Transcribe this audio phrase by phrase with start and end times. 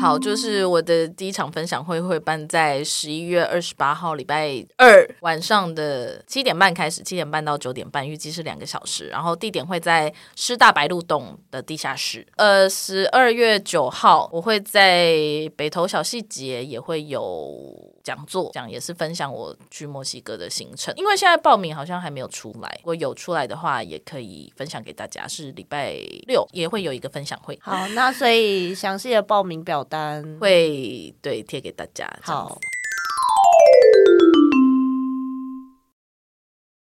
[0.00, 9.08] 好，就是我的第一场分享会会办在十一月二十八号礼拜二晚上的七点半开始，七点半到九点半，预计是两个小时。
[9.08, 12.26] 然后地点会在师大白鹿洞的地下室。
[12.36, 15.12] 呃，十二月九号我会在
[15.54, 20.94] 北投小细节也会有讲座，讲也是分享我去墨西哥的行程。
[20.96, 25.28] 因为现在报名好像还没有出来，如果有出来的话，也可以分享给大家。
[25.28, 25.92] 是礼拜
[26.26, 27.58] 六也会有一个分享会。
[27.60, 32.08] 好，那所以详细的报名表单会对贴给大家。
[32.22, 32.56] 好，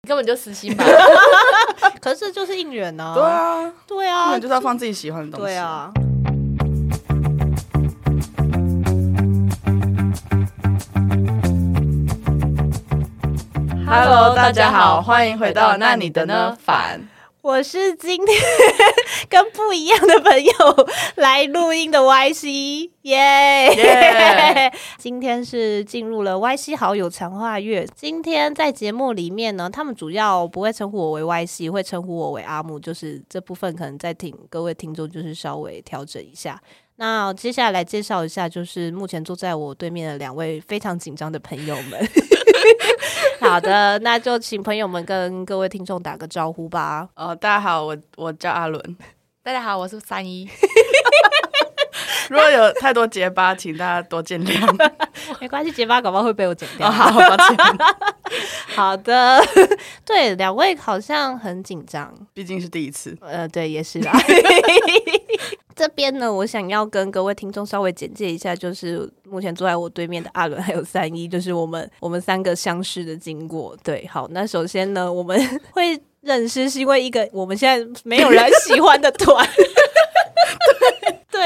[0.04, 0.84] 你根本就私心吧？
[2.02, 3.14] 可是就是应援呢？
[3.16, 5.54] 对啊，对啊，就是要放自己喜欢的东西。
[5.54, 5.92] 对啊。
[13.88, 16.56] Hello，大家好，欢迎回到那你的呢？
[16.62, 17.02] 反。
[17.50, 18.38] 我是今天
[19.28, 20.52] 跟不一样的朋友
[21.16, 23.18] 来录音的 YC，耶、
[23.72, 24.70] yeah!
[24.70, 24.74] Yeah!
[25.00, 27.88] 今天是进入了 YC 好友强化月。
[27.96, 32.80] 今天在节目里面呢，他们主要不会称呼我为 YC，会称呼我为阿木。
[32.80, 36.62] 就是这部分可能在听各位听众就是稍微调整一下。
[37.00, 42.10] 那接下来来介绍一下，就是目前坐在我对面的两位非常紧张的朋友们。
[43.40, 47.08] 好的，那就请朋友们跟各位听众打个招呼吧。
[47.16, 48.98] 哦，大家好，我我叫阿伦。
[49.42, 50.46] 大家好，我是三一。
[52.30, 54.92] 如果有太多结巴，请大家多见谅。
[55.40, 56.86] 没关系，结巴搞不好会被我剪掉。
[56.86, 57.58] 哦、好，抱歉。
[58.76, 59.42] 好的，
[60.10, 63.16] 对，两位好像很紧张，毕竟是第一次。
[63.22, 64.12] 呃，对，也是啦。
[65.78, 73.78] 这边呢，我想要跟各位听众稍微简介一下，就是目前坐在我对面的阿伦还有三一，就是我们我们三个相识的经过。
[73.84, 79.48] 对，好，那首先呢，我们 会认识是因为一个我们现在没有人喜欢的团。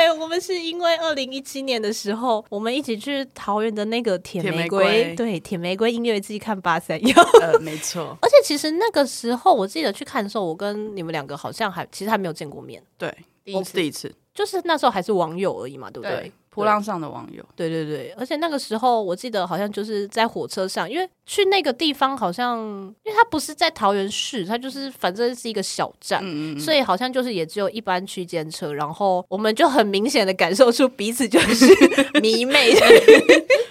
[0.03, 7.23] 对，我们是因为二零一七年的时候，我们一起去桃园的那个铁玫瑰，对，铁玫瑰音乐季看八三幺。
[7.41, 8.17] 呃，没错。
[8.21, 12.83] 而且其实那个时候，我记得去看的时候，我跟你们两个好像还其实还没有见过面。
[12.97, 13.15] 对，
[13.45, 14.13] 第一次，第一次。
[14.33, 16.17] 就是那时候还是网友而已嘛，对不对？
[16.17, 17.43] 对，噗浪上的网友。
[17.55, 22.59] 对对对，而且那个时候我记得好像就是在火车上，因为去那个地方好像，
[23.03, 31.65] 因为它不是在桃园市，它就是反正是一个小站，嗯嗯，所以好像就是也只有一班区间车，然后我们就很明显的感受出彼此就是
[32.21, 32.73] 迷妹。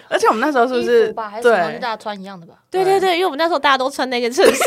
[0.09, 1.31] 而且我们那时候是不是吧？
[1.31, 2.55] 还是大家穿一样的吧？
[2.71, 4.67] 对对对，因为我们那时候大家都穿那件衬衫。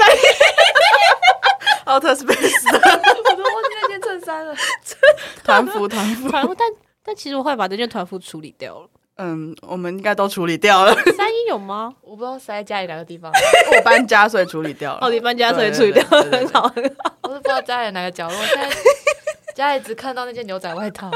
[1.85, 4.55] Outer Space 的，我都忘记那件衬衫了。
[5.45, 6.67] 团服，团服，团服，但
[7.05, 8.87] 但其实我会把这件团服处理掉了。
[9.17, 10.93] 嗯，我们应该都处理掉了。
[11.15, 11.93] 三一有吗？
[12.03, 13.31] 我不知道塞在家里哪个地方。
[13.31, 14.99] 我搬家所以处理掉了。
[15.01, 17.13] 哦，你搬家所以处理掉了，很好很好。
[17.21, 18.75] 我是不知道家里哪个角落，现在
[19.55, 21.09] 家里只看到那件牛仔外套，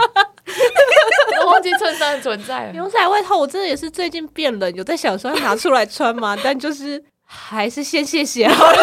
[1.41, 2.71] 我忘记衬衫的存在。
[2.71, 6.37] 牛仔外套我真的也是最近变冷，有在想说要拿出来穿吗？
[6.41, 8.81] 但就是还是先谢谢好了。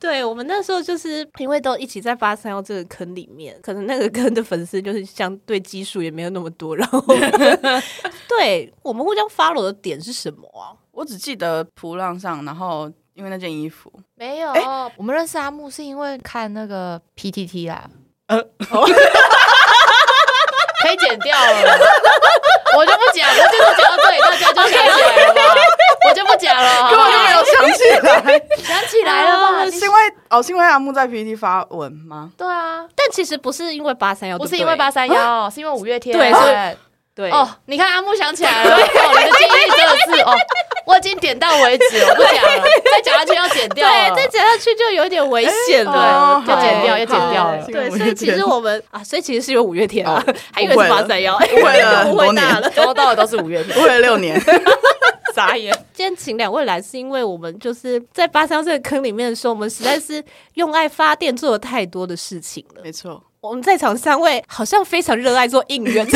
[0.00, 6.74] 对，我们那时候就是因为都一起在八三幺这个坑里面，可能那个坑的粉丝就是相对基数也没有那么多。
[6.74, 7.04] 然后，
[8.26, 10.72] 对我们互相 follow 的点是什么啊？
[10.92, 14.50] 我只记得噗浪上，然后因为那件衣服没有。
[14.52, 17.90] 欸、我们认识阿木是因为看那个 PTT 啦。
[18.28, 18.42] 呃，
[20.82, 21.78] 可以剪掉了，
[22.78, 25.40] 我就不讲了，就是讲到这里，大家就想起来了吧。
[26.10, 29.64] 我就不讲了， 根本就没有想起来，想起来了吧？
[29.70, 29.98] 是因为
[30.28, 32.30] 哦，是因为阿木在 PPT 发文吗？
[32.36, 36.16] 对啊，但其实不是因为八三幺，不是因为八三幺，是因为五月天。
[36.18, 36.76] 对对
[37.14, 37.30] 对。
[37.30, 38.78] 哦，你看阿木想起来了，哦，
[39.18, 40.32] 你的记忆真的是哦，
[40.86, 47.64] 我已经点到为止，我不讲了，再讲下去要剪掉，对，再讲下去就有点危险，了，要剪掉，要剪掉了。
[47.66, 54.40] 对，所以其实我们啊，所以其实是因为五月天啊，还以为是八三幺，误会了， 误会大了，从头 到尾都是五月天，误会了六年。
[55.34, 55.72] 傻眼！
[55.92, 60.22] 今天请两位来，是因为我们就是在八三个坑里面的时候，我们实在是
[60.54, 62.82] 用爱发电，做了太多的事情了。
[62.82, 66.04] 没错，我们在场三位好像非常热爱做应援。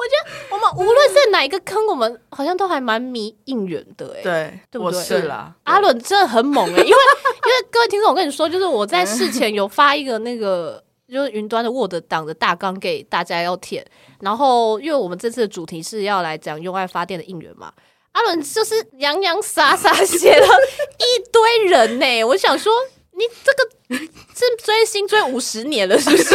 [0.00, 4.14] 我觉得我们无论在哪一个坑，我们好像都还蛮迷应援的。
[4.16, 5.02] 哎，对，对不对？
[5.02, 10.82] 是啦，阿伦真的很猛哎，因为 因为各位听众，我跟你说，就是我在事前有发一个那个。
[11.10, 13.84] 就是云端的 Word 档的大纲给大家要填，
[14.20, 17.72] 然后因为我们这次的主题是要来讲用爱发电的应援嘛，
[18.12, 22.72] 阿伦就是洋洋洒洒 写了一堆人呢，我想说
[23.20, 23.70] 你这个
[24.34, 26.34] 是追星追五十年了，是不是？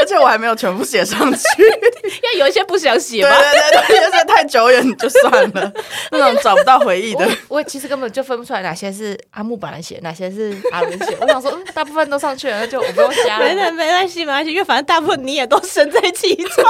[0.00, 1.38] 而且我还没有全部写上去，
[2.22, 3.38] 要有一些不想写对吧？
[3.38, 5.72] 对对对，而且太久远就算了，
[6.10, 7.24] 那种找不到回忆的。
[7.48, 11.16] 我我其实根本就分不出来哪些是阿木本来写，哪些是阿伦写。
[11.20, 13.44] 我想说，嗯，大部分都上去了，那就我不用加了。
[13.44, 16.64] 没没没关系，没关系，因为反正大部分你也都身在其中。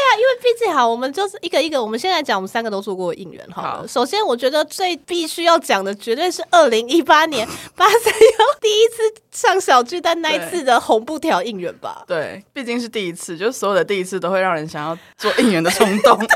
[0.00, 3.68] 对啊，因为毕竟好，我们就是一个一个，我们现在讲，我们三个都做过应援好了。
[3.80, 12.02] 好首先，我觉得最必须要讲的，绝对是二零一八年 八三幺第一次上小巨蛋那一次的红布条应援吧。
[12.06, 16.18] 对，毕竟是第一次，就是所有的第一次都会让人想要做应援的冲动。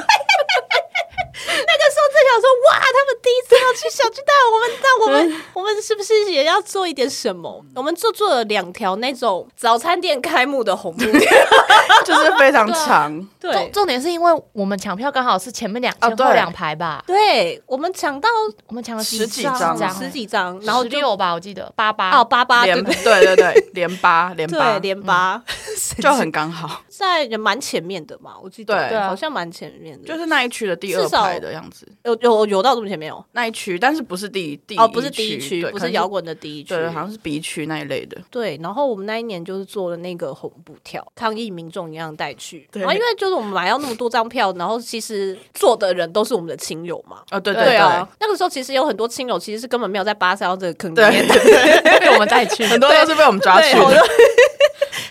[2.25, 7.65] 想说，哇，他们第一次要去小巨蛋，我们那我们 我们是不是也要做一点什么？
[7.75, 11.33] 我们就做了两条那种早餐店开幕的红布条。
[12.05, 13.11] 就是非常长，
[13.41, 13.71] 重对。
[13.71, 16.17] 重点是因为我们抢票刚好是前面两哦对。
[16.17, 18.29] 前后两排吧，对，我们抢到
[18.67, 19.77] 我们抢了十几张。
[19.79, 19.95] 张。
[19.95, 22.11] 十几张，然后就六吧，我记得八八。
[22.19, 23.37] 哦八八连对对对。
[23.37, 24.73] 对，连八连八。
[24.73, 25.43] 对连八，
[26.01, 28.89] 就很刚好，在人蛮前面的嘛，我记得。
[28.89, 28.99] 对。
[29.01, 31.87] 好像蛮前面的，就是那一区的第二排的样子。
[32.21, 33.25] 有有有到这么前面哦。
[33.33, 38.17] 那一区，但是不是第第哦，不是第一区，对可能不是摇滚的第一区，对，好像是 B 区那一类的。
[38.31, 38.59] 对。
[38.63, 42.69] 然后我们那一年就是做了那个红布条，抗议民众一样带去。
[42.71, 47.23] 对然后因为就是我们买到那么多张票，然后其实做的人都是我们的亲友嘛。
[47.31, 54.03] 哦，对对对啊，那个时候其实有很多亲友其实是根本没有在八三幺这个坑里对面， 对，被我们带去， 很多都是被我们抓去对，我就的。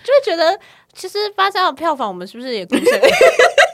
[0.04, 0.60] 就会觉得
[0.94, 3.00] 其实八三幺的票房我们是不是也贡献？
[3.00, 3.08] 我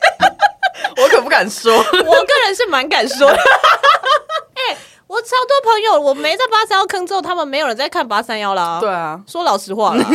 [1.19, 3.36] 可不敢说，我个人是蛮敢说的。
[4.56, 8.80] 哎、我超多朋友，我没在八三幺坑之后，他们没有人在看八三幺啦。
[8.80, 10.06] 对，啊，说老实话了。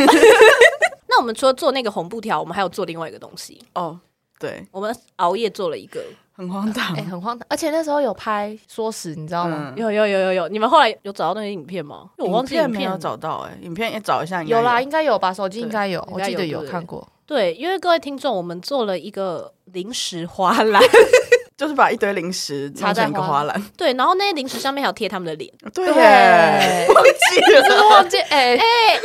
[1.07, 3.61] 那我们除了做那个红布条，我们还有做另外一个东西。
[3.75, 3.99] 哦，
[4.39, 6.03] 对，我们熬夜做了一个，
[6.35, 7.03] 很荒唐哎、。
[7.03, 9.73] 很荒唐，而且那时候有拍缩时，你知道吗？
[9.75, 12.09] 嗯，有有有有有，你们后来有找到那些影片吗？
[12.17, 12.97] 我忘记影片影片没有。
[12.97, 17.07] 找到，哎，影片也找一下，有啦，应该有吧，手机应该有，我记得有看过。
[17.27, 20.81] 对，因为各位听众，我们做了一个零食花篮，
[21.57, 23.63] 就是把一堆零食插成一个花篮。
[23.75, 25.51] 对，然后那些零食上面还有贴他们的脸。
[25.73, 28.55] 对耶，忘记真的了， 忘记哎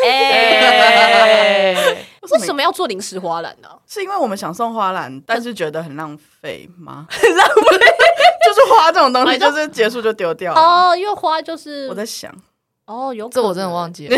[0.04, 1.74] 哎，
[2.30, 3.68] 为什么要做零食花篮呢？
[3.86, 7.06] 是因为我们想送花篮，但是觉得很浪费吗？
[7.08, 7.78] 很浪费，
[8.44, 10.60] 就是花这种东西，就是结束就丢掉了。
[10.60, 12.30] 哦，因为花就是我在想，
[12.84, 14.16] 哦，有可这我真的忘记了。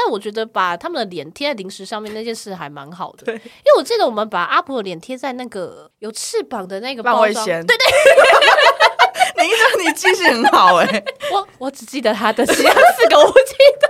[0.00, 7.84] 但我觉得把他们的脸贴在零食上面那件事还蛮好的，因为我记得我们把阿婆的脸贴在那个有翅膀的那个包装，对对，
[9.44, 11.04] 你这你记性很好哎，
[11.34, 13.88] 我我只记得他的其他四个我不记得。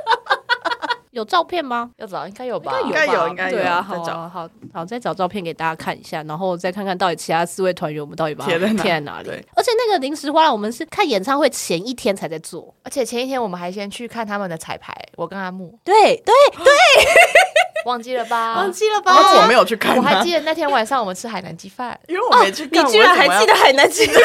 [1.10, 1.90] 有照片吗？
[1.96, 2.78] 要找应该有吧？
[2.82, 9.30] 应应该有应该有对啊，好啊，好好再找照片给大家看一下，然后再看看到底其他四位团员我们到底把它贴在哪贴在哪里。
[9.54, 12.74] 而且那个临时花篮，我们是看演唱会前一天才在做。
[12.82, 16.64] 而且前一天我们还先去看他们的彩排，我跟阿木对对对，
[17.86, 18.56] 忘记了吧？
[18.56, 19.14] 忘记了吧？
[19.14, 24.04] 然后我没有去看我还，记得那天晚上我们吃海南鸡饭，因为我没去看，你居然还记得海南鸡？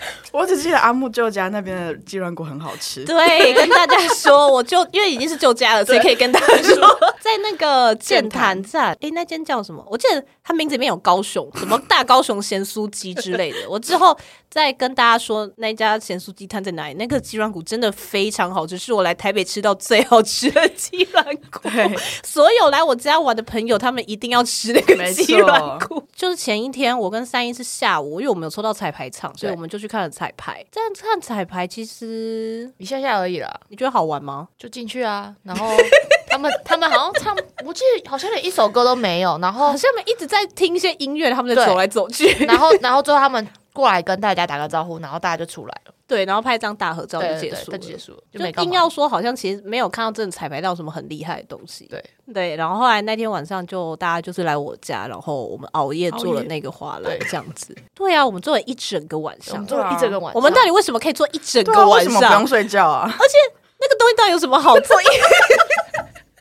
[0.32, 3.04] 我只记得阿木舅家那边的鸡软骨很好吃。
[3.04, 9.84] 对，跟大家说，我就因为已经是舅家了，所以可以跟大家说， 在那个剑潭站，诶，那间叫什么？
[9.88, 13.58] 我记得它名字里面有高雄，什么大高雄咸酥鸡之类的。
[13.68, 14.16] 我之后
[14.50, 16.94] 再跟大家说那家咸酥鸡摊在哪里。
[16.94, 21.68] 那个鸡软骨真的非常好吃，是我来台北吃到最好吃的鸡软骨。
[21.70, 26.06] 对，所有来我家玩的朋友，他们一定要吃那个鸡软骨。
[26.14, 30.64] 就是前一天，我跟三一是下午，因为我们有抽到彩排场，所以我们就去看了彩排。
[30.70, 34.46] 这样看彩排，其实一下下而已啦，你觉得好玩吗？
[34.58, 35.34] 就进去啊。
[35.42, 35.66] 然后
[36.28, 39.38] 他们他们好像唱，我记得好像连一首歌都没有。
[39.38, 51.84] 然后好像他们一直在听一些音乐，他们在走来走去，然后然后最后他们过来跟大家打个招呼，然后大家就出来了，对，然后拍一张大合照就对对对，结束了就结束了，就就没硬要说，好像其实没有看到真的彩排到什么很厉害的东西。
[51.86, 57.76] 对对，然后后来那天晚上就大家就是来我家，然后我们熬夜做了那个花篮对，这样子。
[57.94, 59.66] 对啊，我们做了一整个晚上我们。
[59.66, 62.46] 做了一整个晚上，我们到底为什么可以做一整个晚上什么不用？
[62.46, 63.04] 睡觉啊？
[63.04, 63.34] 而且
[63.78, 64.96] 那个东西到底有什么好做？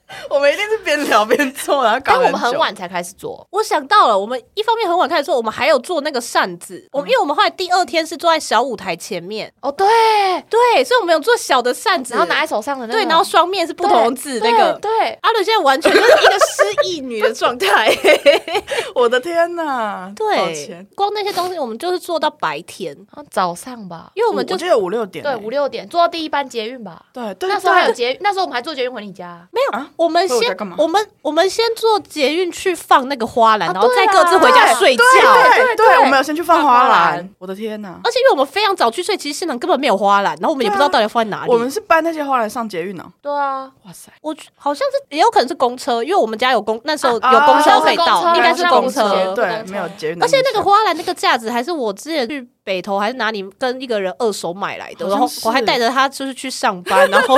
[0.30, 2.58] 我们一定是边聊边做，然后搞但我们很。
[2.58, 6.90] 晚才开始做，我想到了，我们一方面很晚开始做，我们还有做那个扇子。
[6.92, 9.86] 我们因为我们后来第二天是坐在小舞台前面，哦对，
[10.50, 14.74] 对，所以我们有做小的扇子，然后拿在手上的那个，对，然后双面是不同字那个。
[14.80, 17.96] 对，阿伦现在完全就是一个失忆女的状态。
[18.96, 20.12] 我的天哪！
[20.18, 22.98] 抱对，光那些东西我们就是做到白天，
[23.30, 25.24] 早上吧，因为我们就我记得五六点。
[25.24, 27.94] 欸，对五六点做到第一班捷运吧，对对，那时候还有对。
[27.94, 35.04] 捷，那时候我们还坐捷运回你家，没有，啊我们先我们们我们先坐捷运去放那个花篮，然后再各自回家睡觉。
[35.14, 37.30] 对对对，我们要先去放花篮。
[37.40, 38.00] 我的天哪！
[38.04, 41.52] 而且因为我们非常早去睡，其实现场根本没有花篮，然后我们也不知道到底放在哪里。
[41.52, 43.04] 我们是搬那些花篮上捷运呢。
[43.22, 44.12] 对啊，哇塞！
[44.22, 49.34] 我好像是也有可能是公车，因为我们家有公那时候有啊公车可以到，应该是公公车车。
[49.34, 57.38] 对，没有捷运而且那个花篮那个架子还是我之前去北投还是哪里跟一个人二手买来的，然后我还带着他就是去上班，然后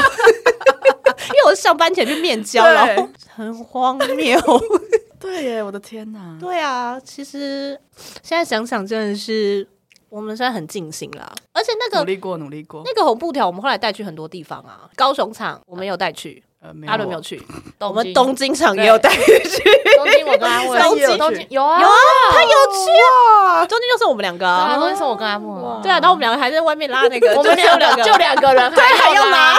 [1.28, 4.40] 因为我是上班前去面交，对然后很荒谬。
[5.20, 6.38] 对耶，我的天哪！
[6.40, 7.78] 对啊，其实
[8.24, 9.68] 现在想想真的是
[10.08, 12.82] 我们现在很尽心啦，而且那个努力过，努力过。
[12.86, 17.36] 那个红布条我们后来带去很多地方啊，高雄场我们有带去，呃，阿伦没有去，
[17.80, 19.22] 我东京们东京场也有带去，
[19.98, 20.74] 东京我跟阿木
[21.18, 21.94] 东京有啊有啊，
[22.32, 22.90] 他有去
[23.46, 24.46] 啊，中间就是我们两个
[24.80, 29.58] 东京是我跟阿木，对啊，然后我们两个还在外面拉那个，我们就两个就两个人，对还要拿，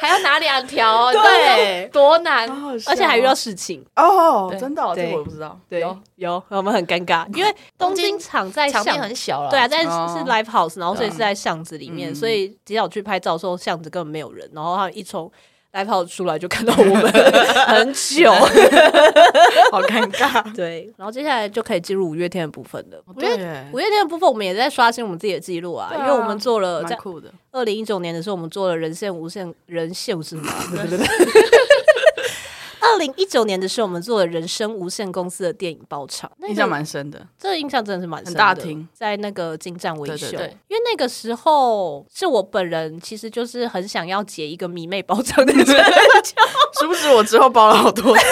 [0.00, 2.48] 还要拿两条， 对，多难
[2.86, 5.58] 而且还遇到事情，哦，真的哦，这我不知道。
[5.68, 15.30] 对有，有，我们很尴尬，因为东京场在场地巷，很小了，对啊，在哦是 live house，然后所以是在巷子里面，嗯所以极早去拍照的时候，巷子根本没有人，然后他们一从
[15.76, 17.12] live house 出来就看到我们
[17.68, 18.32] 很久，
[19.70, 20.42] 好尴尬。
[20.54, 22.98] 对，然后接下来就可以进入五月天的部分了。
[23.18, 23.28] 对，
[23.72, 26.96] 五月天的部分，我们也在刷新我们自己的记录啊，啊因为我们做了在。
[27.52, 30.52] 二零一九年的时候，我们做了人线无限人线是吗？
[30.70, 31.06] 对对对。
[32.96, 37.26] 二零一九年的时候，我们做了人生无限公司的电影包场，那个印象蛮深的。
[37.38, 38.88] 这个印象真的是蛮深的，很大厅。
[38.94, 45.66] 在那个金站维修，因为那个时候是我本人其实就是很想要结一个迷妹包场的人，
[46.80, 48.16] 殊不是我之后包了好多？
[48.16, 48.24] 次，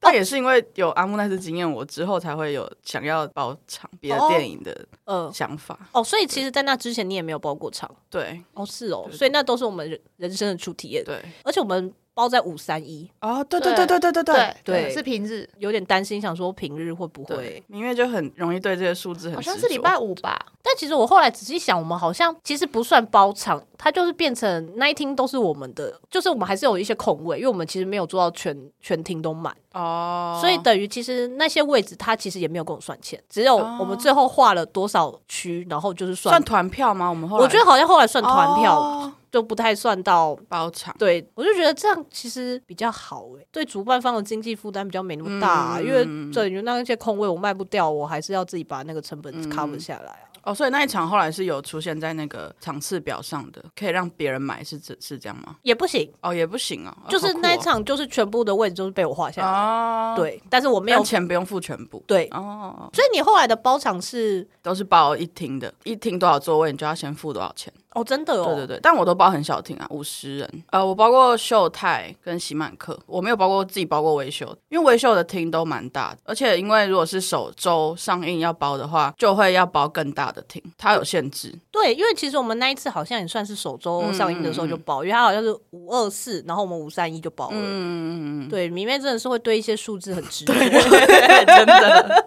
[0.00, 5.76] 但也是因为有阿木那次经验，我之后才会有想要包场别的电影的呃，想法。
[5.90, 8.40] 哦，所以其实，在那之前你也没有包过场，对。
[8.54, 14.84] 哦，是哦，所以那都是我们人人生的初体验，对，而且我们包在五三一，啊，对对对对对对对对。
[14.84, 17.36] 对是平日，有点担心，想说平日会不会。
[17.36, 19.50] 对，，明月就很容易对这些数字很执着。
[19.50, 36.32] 好像是礼拜五吧，但其实我后来仔细想，我们好像其实不算包场，它就是变成那一厅都是我们的，就是我们还是有一些空位，因为我们其实没有做到全全厅都满，哦，所以等于其实那些位置他其实也没有跟我算钱，只有哦我们最后画了多少区，然后就是算。
[36.32, 37.08] 算团票吗？
[37.08, 40.34] 我们后来我觉得好像后来算团票、哦就不太算到。
[40.48, 50.25] 包场，对，我就觉得这样其实比较好诶、对主办方的经济负担比较没那么大、啊，嗯因为等于那些空位我卖不掉，我还是要自己把那个成本嗯 cover 下来啊。
[50.46, 55.56] 哦，所以那一场后来是有出现在那个场次表上的，可以让别人买，是这是这样吗？
[55.62, 67.72] 也不行，哦，也不行啊，哦就是那一场就是全部的位置都是被我画下来，哦，对，但是我没有但钱不用付全部，对，哦，所以你后来的包场是都是包一厅的，一厅多少座位，你就要先付多少钱。
[67.96, 70.64] 哦，真的哦，对对对，但我都包很小厅啊，五十人。
[70.70, 81.54] 呃，我包过秀泰跟喜满客，我没有包过自己包过微秀，因为微秀的厅都蛮大的，而且因为如果是首周上映要包的话，就会要包更大的厅，它有限制。
[81.72, 87.56] 对，因为其实我们那一次好像也算是首周上映的时候就包，因为它好像是五二四，然后我们五三一就包了。
[87.56, 92.24] 嗯嗯嗯，对，迷妹真的是会对一些数字很执着， 真的。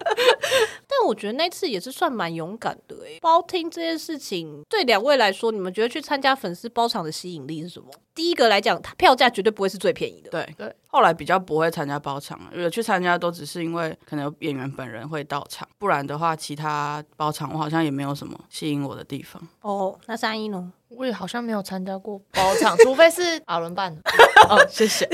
[1.00, 3.18] 但我觉得那次也是算蛮勇敢的诶。
[3.22, 7.88] 包厅这件事情，对两位来说，你们觉得去参加粉丝包场的吸引力是什么？
[8.14, 10.30] 第一个来讲，它票价绝对不会是最便宜的。
[10.30, 19.40] 对对，后来比较不会参加包场了，有去参加都只是因为可能有演员本人会到场，不然的话，其他包场我好像也没有什么吸引我的地方。
[19.60, 20.72] 哦，那三一呢？
[20.88, 24.02] 我也好像没有参加过包场，除非是阿伦办的，
[24.50, 25.08] 哦，谢谢。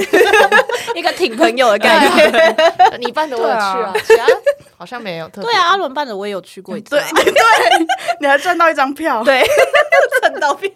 [0.94, 2.32] 一个挺朋友的概念。
[2.32, 4.26] 对你办的我有去啊，其他
[4.78, 5.50] 好像没有特别。
[5.50, 7.06] 对啊，阿伦办的我也有去过一次、啊。
[7.14, 7.32] 对对，
[8.20, 9.44] 你还赚到一张票，对，
[10.22, 10.70] 赚到票。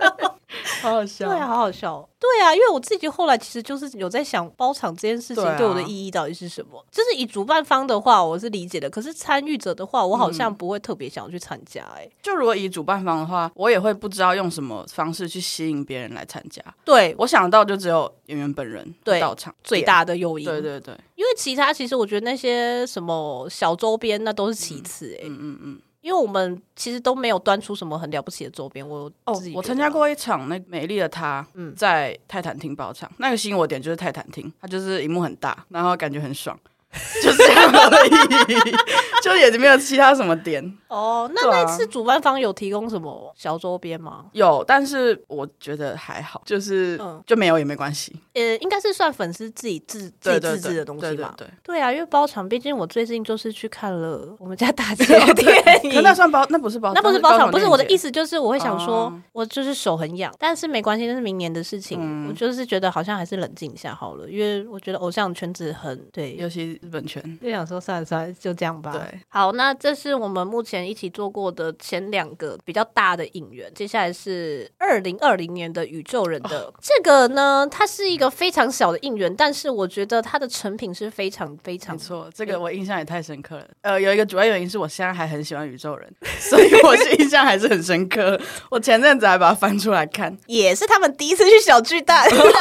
[0.81, 1.27] 好好笑。
[1.29, 2.09] 对啊，好好笑哦。
[2.19, 6.85] 对啊，因为我自己后来其实就是有在想包场这件事情对我的意义到底是什么。
[6.91, 12.03] 就是以主办方的话，我是理解的，可是参与者的话，我好像不会特别想要去参加、欸。
[12.03, 16.63] 哎、就如果以主办方的话，我也会不知道用什么方式去吸引别人来参加。
[16.85, 19.81] 对，我想到就只有演员本人对到场最。
[19.91, 20.45] 大的诱因。
[20.45, 25.17] 对对对，因为其他其实我觉得那些什么小周边那都是其次、欸。
[25.17, 25.81] 哎、嗯嗯嗯。
[26.00, 28.87] 因为我们其实都没有端出什么很了不起的周边。
[28.87, 36.59] 我哦，我参加过一场那美丽的她，嗯嗯，在泰坦厅包场，那个吸引我点就是泰坦厅，它就是荧幕很大，然后感觉很爽。
[37.23, 38.75] 就这样而已，
[39.23, 40.61] 就也没有其他什么点。
[40.88, 44.25] 哦，那那次主办方有提供什么小周边吗？
[44.32, 48.12] 有，但是我觉得还好，就是、嗯、就没有也没关系。
[48.35, 51.32] 呃，应该是算粉丝自己自自己自制的东西吧？
[51.37, 56.44] 对对对，对啊，因为包场，毕竟我最近就是去看了我们家大姐 的电影，那算包？
[56.50, 56.92] 那不是包？
[56.92, 57.49] 那不是包场？
[57.52, 62.00] 不是我的意思，就是我会想说，哦、我就是手很痒，但是没关系，那是明年的事情。
[62.00, 68.93] 嗯、我就是觉得好像还是冷静一下好了，因为我觉得偶像圈子很对，尤其日本圈，就想说算了算了，就这样吧。
[68.93, 83.67] 对，好，那这是我们目前一起做过的前两个比较大的应援，接下来是二零二零年的宇宙人的、哦、这个呢，它是一个非常小的应援，但是我觉得它的成品是非常非常没错，这个我印象也太深刻了。
[83.83, 88.41] 呃，有一个主要原因是我现在还很喜欢宇宙人， 所以我是印象还是很深刻。
[88.71, 92.55] 我前阵子还把它翻出来看，也是他们第一次去小巨蛋，对 对对，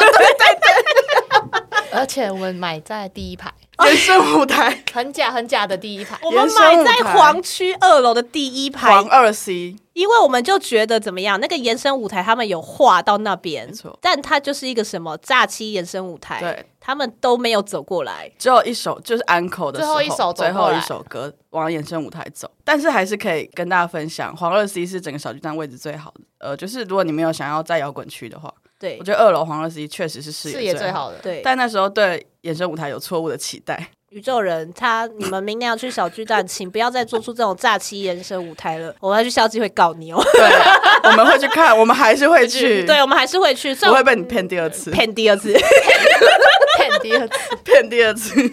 [1.97, 3.51] 而且我们买在第一排。
[3.87, 4.83] 延伸舞台。
[4.91, 28.51] 很假很假的第一排，我们买在黄区二楼的第一排，黄二 C，因为我们就觉得怎么样，那个延伸舞台他们有画到那边，错，但它就是一个什么假期延伸舞台，对，他们都没有走过来，只有一首就是安可的时候，最后一首最后一首歌往延伸舞台走，但是还是可以跟大家分享，黄二 C 是整个小巨蛋位置最好的，呃，就是如果你没有想要在摇滚区的话。
[28.79, 31.17] 对，我觉得二楼黄二 C 确实是视野最好的。
[31.21, 33.89] 对，但那时候对延伸舞台有错误的期待。
[34.09, 38.91] 宇宙人，他你们明年要去小巨蛋，请不要再做出这种诈欺延伸舞台了。
[38.99, 40.19] 我们要去校际会告你哦。
[40.33, 42.83] 对，我们会去看，我们还是会去。
[42.87, 48.51] 对，我们还是会去，不会被你 骗第二次，骗第二次，骗第二次，骗第二次。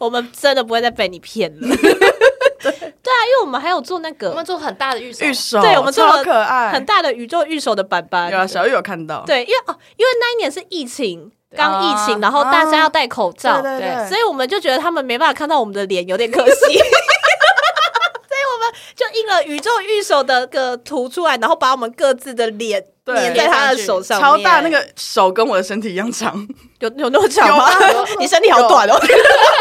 [0.00, 1.68] 我们真的不会再被你骗了。
[1.78, 8.28] 对对啊，因为我们还有做那个，我们做很大的预手，预手，对，我们做了可爱很大的宇宙预手的板板。
[8.32, 9.22] 有啊，小玉有看到。
[9.24, 26.34] 对，因为哦，因为那一年是疫情，刚疫情，然后大家要戴口罩，对，所以我们就觉得他们没办法看到我们的脸，有点可惜， 所以我们就印了宇宙御手的个图出来，然后把我们各自的脸粘在他的手上，超大，那个手跟我的身体一样长，
[26.80, 27.70] 有有那么长吗？
[28.18, 28.98] 你身体好短哦，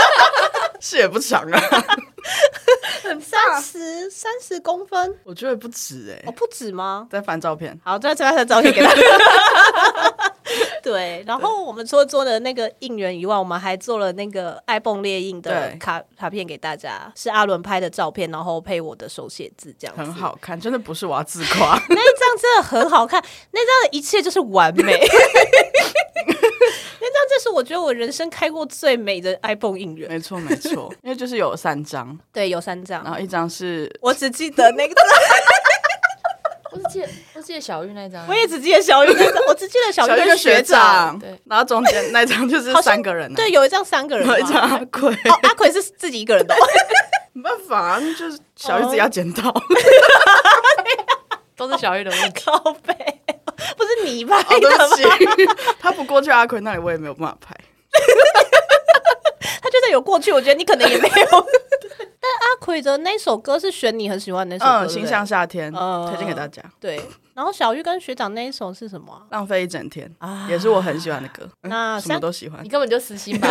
[0.82, 1.62] 是也不长啊。
[3.22, 7.08] 三十三十公分，我觉得不止哎、欸，哦不止吗？
[7.12, 8.92] 再翻照片，好，再再翻照片给他。
[10.84, 20.02] 对，然后我们除了做的那个应援以外，我们还做了那个爱蹦列印的卡卡片给大家，是阿伦拍的照片，然后配我的手写字，这样子。
[20.02, 25.00] 很好看，真的不是我要自夸， 那一张真的很好看，那张的一切就是完美。
[26.98, 34.96] 那张这是我觉得我人生开过最美的 iPhone 应援，没错没错，因为就是有三张，对，有三张，然后一张是我只记得那个，
[36.76, 46.54] 我只记得我只记得小玉那张，我也只记得小玉那张，我只记得小玉跟学长，对，然后中间那张就是三个人，对，有一张三个人，有一张阿奎，哦，阿奎是自己一个人的，
[47.34, 49.54] 没办法，就是小玉自己要捡到，
[51.56, 52.94] 都是小玉的问题，靠北。
[53.78, 54.46] 不是你拍的吗？
[54.50, 55.48] 哦、对不起，
[55.80, 57.56] 他不过去阿奎那里，我也没有办法拍。
[59.62, 61.16] 他就算有过去，我觉得你可能也没有。
[62.26, 66.62] 但阿奎的那首歌是选你很喜欢的那首歌，嗯，心向夏天，嗯、推荐给大家。
[66.80, 67.00] 对，
[67.36, 69.22] 然后小玉跟学长那一首是什么、啊？
[69.30, 71.48] 浪费一整天啊，也是我很喜欢的歌。
[71.62, 73.48] 那、嗯、什么都喜欢，你根本就死心吧？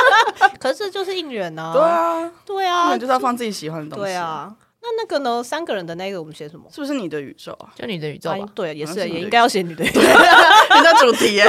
[0.60, 1.70] 可是就是应援呢？
[1.72, 4.04] 对啊，对啊，就是要放自己喜欢的东西。
[4.04, 4.54] 对啊。
[4.82, 5.42] 那那个呢？
[5.42, 6.64] 三个人的那个我们写什么？
[6.72, 7.68] 是不是你的宇宙啊？
[7.76, 8.46] 就你的宇宙吧。
[8.54, 10.00] 对，也是，也应该要写你的宇宙。
[10.00, 11.44] 你的主题耶。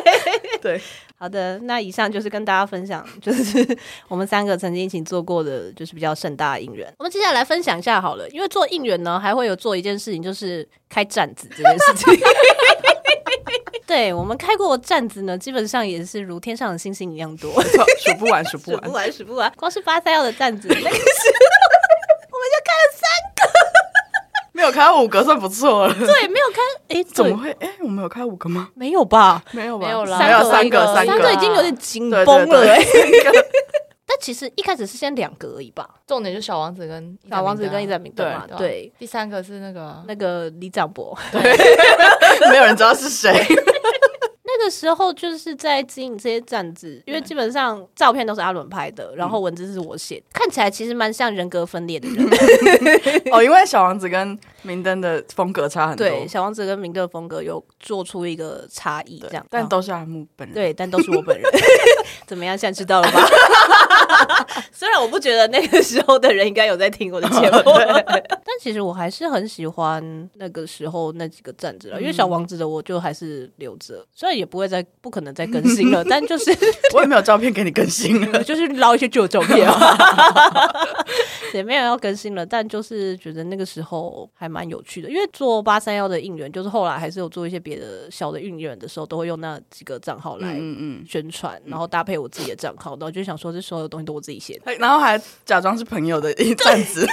[0.60, 0.78] 对，
[1.18, 1.58] 好的。
[1.60, 6.92] 那以上就是跟大家分享， 就是我们三个曾经一起做过的，就是比较盛大的应援。
[6.98, 12.14] 我们接下来分享一下好了，因为做应援呢，还会有做一件事情，就是开站子这件事情。
[13.86, 19.52] 对，我们开过的站子呢，基本上也是如天上的星星一样多，数不完，数不完，数不完，数不完。
[19.56, 21.02] 光是八三幺的站子，那个是。
[22.36, 23.02] 我们就开了三
[23.36, 23.40] 个，
[24.52, 25.94] 没有开五个算不错了。
[25.94, 27.50] 对，没有开，哎，怎么会？
[27.60, 28.68] 哎，我们有开五个吗？
[28.74, 29.42] 没有吧？
[29.52, 29.86] 没有吧？
[29.86, 32.66] 没有啦，没有三个，三个已经有点紧绷了。
[32.66, 32.78] 哎，
[34.06, 35.88] 但其实一开始是先两个而已吧。
[36.06, 38.46] 重点就小王子跟小王子跟伊泽明对嘛？
[38.56, 41.40] 对，第三个是那个那个李长博，对，
[42.50, 43.32] 没有人知道是谁。
[44.66, 52.28] 那个时候就是在经营这些站子，因为基本上照片都是阿伦拍的，然后文字是我写，看起来其实蛮像人格分裂的人。
[53.30, 56.04] 哦，因为小王子跟明灯的风格差很多。
[56.04, 60.54] 对，小王子跟明灯的风格有做出一个差异，这样，但都是阿木本人。
[60.56, 61.48] 对，但都是我本人。
[62.26, 62.58] 怎么样？
[62.58, 63.20] 现在知道了吧？
[64.72, 67.70] 虽然我不觉得那个时候的人应该有在听我的节目，
[68.60, 76.50] 其实我还是很喜欢那个时候那几个站子了，嗯、因为小王子的我就还是留着，虽然也不会再不可能再更新了， 但就是
[76.94, 79.96] 我也没有照片给你更新了， 就是捞一些旧照片啊，
[81.54, 97.06] 也没有要更新了，但就是觉得那个时候还蛮有趣的，因为做八三幺的应援，就是后来还是有做一些别的小的应援的时候，都会用那几个账号来嗯嗯宣传，然后搭配我自己的账号，然后就想说这所有的东西都我自己写的，然后还假装是朋友的一站子。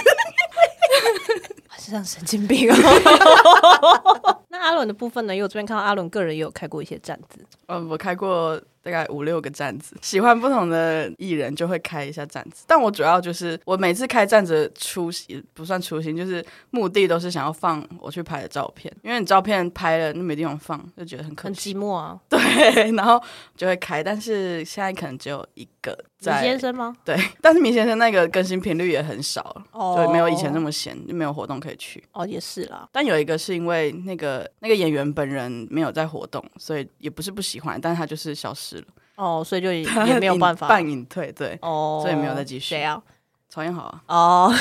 [1.90, 4.40] 像神经病哦。
[4.54, 5.34] 那阿伦的部分呢？
[5.34, 7.44] 因为我这边看到阿伦个人也有开过一些站子。
[7.66, 12.64] 嗯，我开过大概五六个站子，喜欢不同的艺人就会开一下站子。
[12.68, 22.20] 但我主要就是我每次开站子初心不算初心，就是目的都是想要放我去拍的照片，因为你照片拍了，你没地方放，就觉得很可惜，很寂寞啊。
[22.30, 23.20] 对，然后
[23.56, 25.98] 就会开，但是现在可能只有一个。
[26.24, 26.96] 米先生吗？
[27.04, 29.54] 对，但是米先生那个更新频率也很少，
[29.94, 32.02] 对，没有以前那么闲，就没有活动可以去。
[32.12, 32.88] 哦，也是啦。
[32.90, 38.84] 但有一个是因为那个那个演员本人没有在活动，所以也不是不喜欢，但是他就是消失了。
[39.16, 39.86] 哦，所以就也
[40.18, 42.70] 没有办法半隐退，对，哦，所以没有再继续。
[42.74, 43.00] 谁啊？
[43.54, 44.00] 曹彦豪啊？
[44.08, 44.52] 哦，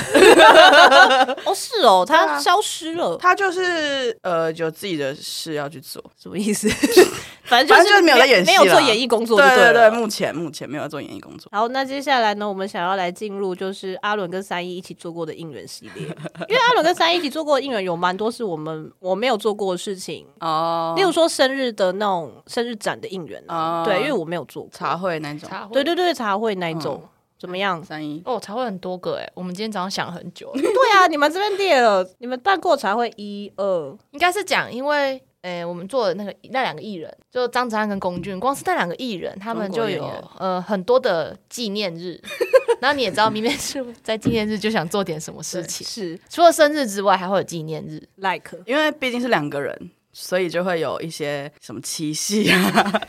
[1.45, 6.69] 哦，是哦，他消失了，他就是呃，有自己的事要去做，什么意思？
[7.45, 9.37] 反正就是没有在演戏，没有做演艺工作。
[9.37, 11.49] 对对对，目前目前没有做演艺工作。
[11.51, 16.03] 好，那接下来呢，我们想要来进入就是阿伦跟三一一起做过的应援系列，
[16.47, 20.25] 因为阿伦跟三一一起做过的应援有蛮多是我们我没有做过的事情。
[20.39, 24.71] 哦，例如说生日的那种生日展的应援哦，对，因为我没有做过。
[24.71, 27.03] 茶会那种，对对对，茶会那种
[27.43, 27.83] 怎么样？
[27.83, 30.49] 三一哦，茶会很多个哎，我们今天早上想了很久。
[30.55, 35.21] 对啊，你们这边列了，你们办过茶会一二，应该是讲因为。
[35.43, 40.05] 诶、欸，我们做的那个那两个艺人，就张子安跟龚俊，光是那两个艺人，他们就有
[40.39, 42.17] 呃很多的纪念日。
[42.79, 53.01] 然后你也知道，明明是在纪念日就想做点什么事情，是除了生日之外，还会有纪念日，like，因为毕竟是两个人，所以就会有一些什么七夕啊。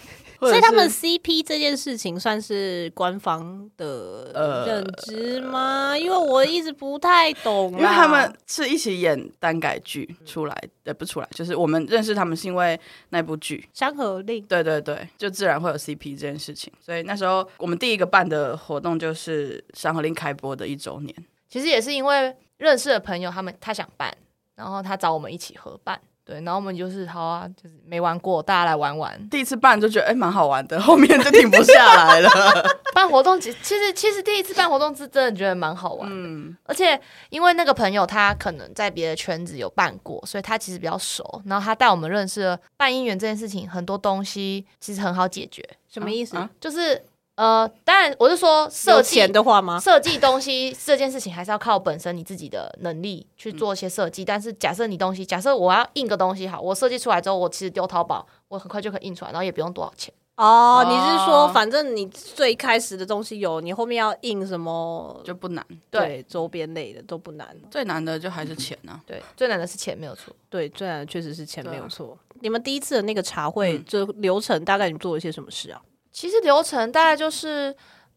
[0.50, 5.90] 所以他们 CP 这件事情算是官方的认知吗？
[5.90, 7.72] 呃、因为我一直不太懂。
[7.72, 12.78] 因为他们是一起演单改剧出来的，不出来，就是我们认识他们是因为
[13.10, 14.42] 那部剧《山河令》。
[14.46, 16.72] 对对对，就自然会有 CP 这件事情。
[16.80, 21.14] 所以那时候我们第一个办的活动就是《山河令》开播的一周年。
[21.48, 24.12] 其实也是因为认识的朋友，他们他想办，
[24.56, 26.00] 然后他找我们一起合办。
[26.24, 29.28] 对，然后我们就是好啊，就是没玩过，大家来玩玩。
[29.28, 32.30] 第一次办就觉得哎，蛮好玩的，后面就停不下来了。
[32.94, 41.42] 办活动其实其实其实第一次办活动是真的觉得蛮好玩的，嗯，而且因为那个朋友他可能在别的圈子有办过，所以他其实比较熟。
[41.44, 45.62] 然后他带我们认识了办姻缘这件事情，很多东西其实很好解决。
[45.88, 46.36] 什么意思？
[46.36, 47.02] 啊、就是。
[47.36, 49.80] 呃，当然，我是说设计的话吗？
[49.80, 54.22] 设计东西这件事情还是要靠本身你自己的能力去做一些设计。
[54.22, 60.14] 嗯、但是假设你东西，假设我要印个东西，好，我设计出来之后，我其实丢淘宝，我很快就可以印出来，然后也不用多少钱。
[60.36, 65.64] 哦，你是说，反正你最开始的东西有，你后面要印什么就不难。
[65.90, 67.56] 对，周边类的都不难。
[67.70, 69.00] 最难的就还是钱呢、啊。
[69.06, 70.34] 对，最难的是钱，没有错。
[70.48, 72.10] 对，最难的确实是钱，没有错。
[72.12, 75.80] 啊、你们第一次的那个茶会，就流程大概你做了些什么事啊？
[76.14, 77.74] 其实流程大概就是。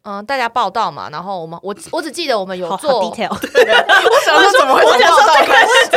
[0.10, 5.34] 嗯，大家报道嘛，然后我们我我只记得我们有做 detail， 我想说怎么会从报道？
[5.44, 5.90] 开始？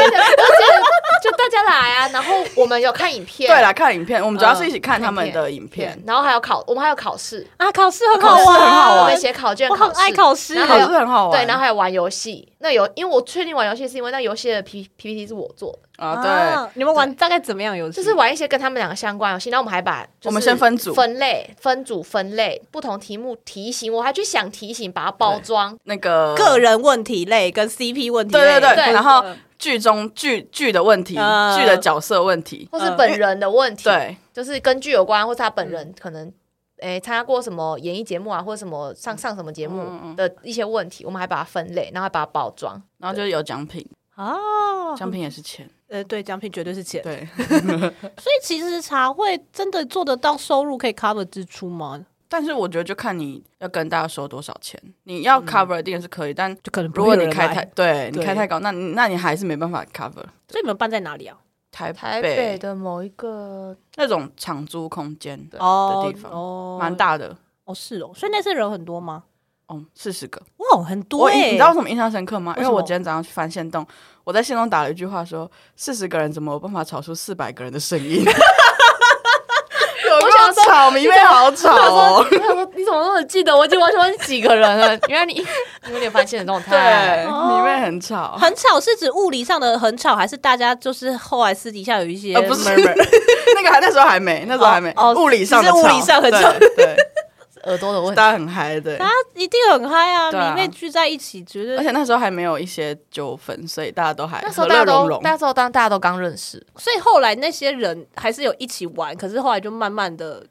[1.22, 7.46] 就大家来啊，然后我们有看影片，对啦，看影片，我们主要是一起看他们的影片，然后还有考，我们还有考试。
[7.56, 12.52] 啊，考试很好玩，很好玩，我们写考卷，考爱考试，考试很好玩，对，然后还有玩游戏。
[12.62, 16.04] 那游，因为我确定玩游戏是因为那游戏的 P P P T 是我做的。
[16.04, 17.96] 啊，对，你们玩大概怎么样游戏？
[17.96, 25.74] 就是玩一些跟他们两个相关游戏，然后我们还把我们先分组、分类、分组、分类，不同题目题型，我还去想题型，把它包装。
[25.84, 29.24] 那个个人问题类跟 C P 问题，对对对，然后
[29.58, 36.30] 剧中剧剧的问题、剧的角色问题，或是本人的问题，对，就是跟剧有关，或是他本人可能。
[36.80, 47.26] 诶，参加过什么演艺节目啊，或者什么上上什么节目的一些问题，我们还把它分类，然后还把它包装，然后就有奖品哦，奖品也是钱，呃，对，奖品绝对是钱，对
[48.18, 52.04] 所以其实茶会真的做得到收入可以 cover 支出吗？
[52.28, 60.24] 但是我觉得就看你要跟大家收多少钱，你要 cover 一定是可以，嗯、但就可能如果你开太对，你开太高，那那你还是没办法 cover。
[60.48, 61.36] 所以你们办在哪里啊？
[61.80, 67.34] 台台北的某一个那种长租空间的的地方，哦，蛮大的。
[67.64, 69.22] 哦，是哦，所以那次人很多吗？
[69.66, 71.50] 哦，四十个，哇，很多哎！
[71.50, 72.54] 你知道为什么印象深刻吗？
[72.58, 73.86] 因为我今天早上去翻线动，
[74.24, 78.24] 我在线动打了一句话说：四十个人怎么有办法吵出四百个人的声音？
[80.12, 82.26] 我想说，吵，明妹好吵哦。
[82.28, 83.56] 我想说，你怎么那么记得？
[83.56, 84.98] 我已经完全忘记几个人了。
[85.08, 85.34] 原来你
[85.86, 87.24] 你有点发现这种态。
[87.24, 92.38] 对，迷妹很吵，很吵是指物理上的很吵，还是大家就是后来私底下有一些？
[92.42, 92.70] 不是，
[93.54, 94.92] 那个还那时候还没，那时候还没。
[94.96, 96.96] 哦，物理上的物理上很吵，对。
[97.64, 100.32] 耳朵的问题，大家很嗨，对，大家一定很嗨啊！
[100.32, 110.42] 迷妹聚在一起，觉得而且那时候还没有一些纠纷，所以大家都还那时候大家都那时候当大家都刚认识，所以后来那些人还是有一起玩，可是后来就慢慢的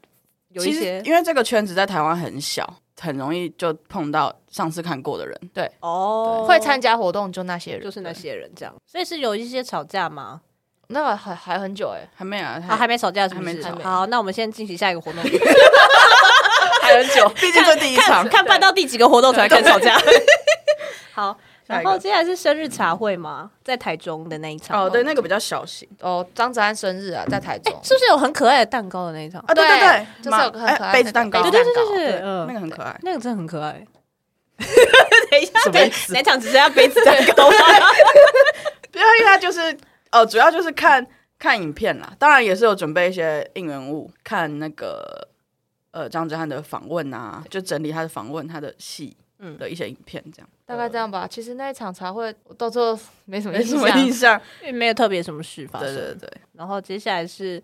[0.49, 10.41] 有一些，因为这个圈子在台湾很小，很容易就碰到上次看过的人，对哦，会参加活动就那些人，就是那些人这样，所以是有一些吵架吗？
[10.91, 13.69] 那个还还很久哎，还没啊，还没吵架，还没吵。
[13.83, 15.21] 好，那我们先进行下一个活动。
[16.81, 19.95] 还很久， 毕竟这第一场，看办到第几个活动才开始吵架。
[21.13, 21.37] 好，
[21.77, 23.51] 然后接下来是生日茶会吗？
[23.63, 24.85] 在台中的那一场。
[24.85, 25.87] 哦，对，那个比较小型。
[26.01, 29.39] 哦，张子安生日啊，在台中，是不是有很可爱的蛋糕的那一场？
[29.47, 33.85] 啊，对对对，就是有个很可爱杯子蛋糕，对对对对，嗯，那个很可爱，那个真的很可爱。
[35.31, 37.57] 等一下，对，哪场只剩下杯子蛋糕吗？
[38.91, 39.77] 不要，因为他就是
[40.11, 41.05] 哦，主要就是看。
[41.41, 45.25] 看影片啦，当然也是有准备一些应援物，看那个
[45.91, 49.23] 呃张哲瀚的访问啊，就整理他的访问，他的戏嗯
[49.57, 51.27] 的一些影片，这样大概这样吧。
[51.27, 55.93] 其实那一场茶会，我到最后没什么印象， 因为没有特别什么事发生。
[55.93, 56.31] 对对对。
[56.53, 57.61] 然后接下来是，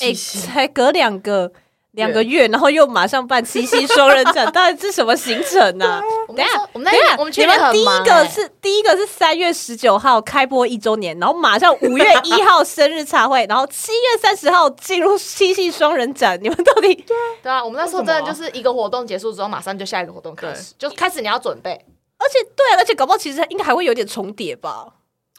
[0.00, 1.52] 哎，才隔两个。
[1.96, 6.00] 两个月，然后又马上办七夕双人展，到底是什么行程呢？
[6.28, 16.94] 等下，我们等下，我们你们第一个是第一个是三月十九号开播一周年，然后马上五月一号生日茶会， 然后七月三十号进入七夕双人展，你们到底
[17.42, 17.64] 对啊？
[17.64, 21.72] 我们那时候真的就是一个活动结束之后，马上就下一个活动开始，就开始你要准备，
[22.18, 24.88] 而且对，啊而且搞不好其实应该还会有点重叠吧。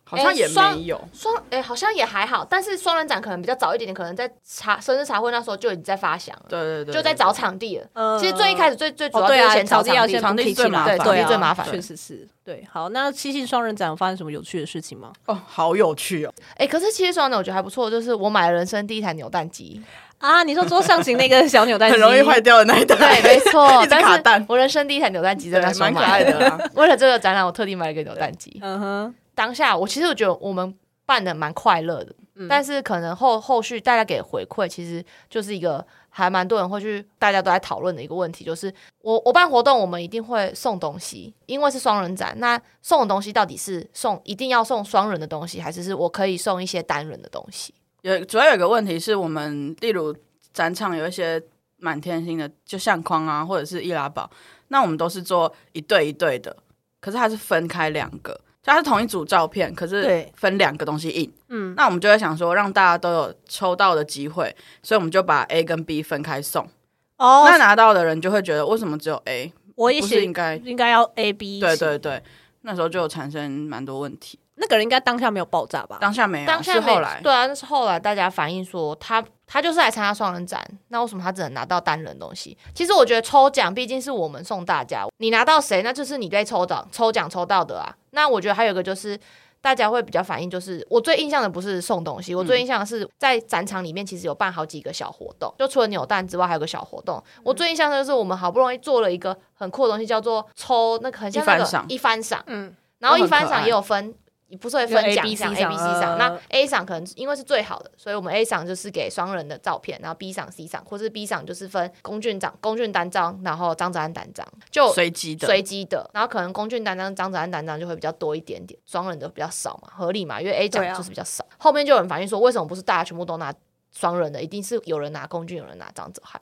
[0.09, 8.17] 好像也没有双哎，好像也还好，但是双人展可能比较早一点点，可能在茶生日茶会那时候就已经在发响了，对对对，就在找场地了。
[8.17, 12.25] 其实最一开始最最主要就是先找场地，场地最麻烦，场地最麻烦，确实是。
[12.45, 15.11] 对，好，那七夕双人展有发生什么有趣的事情吗？
[15.25, 16.33] 哦，好有趣哦！
[16.55, 19.81] 哎，可是七夕双人展我觉得还不错，就是我买了人生第一台扭蛋机
[20.19, 20.43] 啊！
[20.43, 24.43] 你说桌上型那个小扭蛋机， 很容易坏掉的那一台，对，没错， 一直卡蛋。
[24.49, 28.59] 我人生第一台扭蛋机在那时候买的， 为了这个展览，我特地买了一个扭蛋机。
[28.61, 29.15] 嗯哼。
[29.35, 30.73] 当下我其实我觉得我们
[31.05, 47.75] 办的蛮快乐的，嗯、但是可能后后续大家给回馈，其实就是一个还蛮多人会去，大家都在讨论的一个问题，就是我我办活动，我们一定会送东西，因为是双人展，那送的东西到底是送一定要送双人的东西，还是是我可以送一些单人的东西？
[48.07, 50.15] 有主要有一个问题是我们例如
[50.53, 51.41] 展场有一些
[51.77, 54.29] 满天星的，就相框啊，或者是易拉宝，
[54.69, 56.55] 那我们都是做一对一对的，
[56.99, 58.39] 可是它是分开两个。
[58.63, 61.31] 它是同一组照片，可是分两个东西印。
[61.47, 66.67] 嗯，那我们就会想说，让大家都有抽到的机会，所以我们就把 A 跟 B 分开送。
[67.15, 69.53] 哦，那拿到的人就会觉得，为什么只有 A？
[69.75, 71.61] 我也是应该应该要 A B。
[71.61, 72.21] 对对对，
[72.63, 74.37] 那时候就产生蛮多问题。
[74.59, 75.97] 那个人应该当下没有爆炸吧？
[76.01, 77.21] 当下没有，当下是后来。
[77.23, 79.23] 对啊，那是后来大家反映说他。
[79.49, 82.57] 他就是来参加双人展，那为什么他只能拿到单人东西？
[82.75, 87.95] 其实我觉得抽奖毕竟是我们送大家，你拿到谁，那就是你被抽奖抽奖抽到的啊。
[88.09, 89.17] 那我觉得还有一个就是，
[89.61, 97.23] 大家会比较反映，就是我最印象的不是送东西，我最印象的是在展场里面其实有办好几个小活动，就除了扭蛋之外，还有个小活动。
[97.41, 104.13] 我最印象的就是我们好不容易做了一个很酷的东西，叫做抽那个很像那个一番赏，嗯，然后一番赏也有分。
[104.49, 121.43] 你不是会分奖项 A、B、C 赏，那 A 赏可能因为是最好的，所以我们 A 赏就是给双人的照片，然后 B 赏、C 赏，或是 B 赏就是分龚俊长、龚俊单张，然后张子安单张，就随机的，随机的，然后可能龚俊单张、张子安单张就会比较多一点点，双人的比较少嘛，合理嘛，因为 A 奖就是比较少。
[121.49, 123.53] 啊、后面就有人反映说，为什么不是大家全部都拿
[123.93, 126.41] 双人的，一定是有人拿龚俊，有人拿张子涵。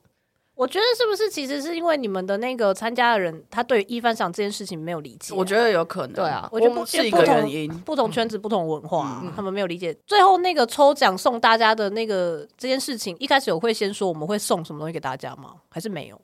[0.56, 5.36] 我觉得是不是其实是因为你们的那个参加的人，他对一番赏这件事情没有理解？
[5.36, 6.13] 我觉得有可能。
[6.13, 7.70] 对啊，我觉得是一个原因。
[7.82, 9.94] 不同圈子、不同文化，他们没有理解。
[10.08, 15.56] 最后那个抽奖送大家的那个这件事情，一开始有会先说我们会送什么东西给大家吗？
[15.70, 16.22] 还是没有？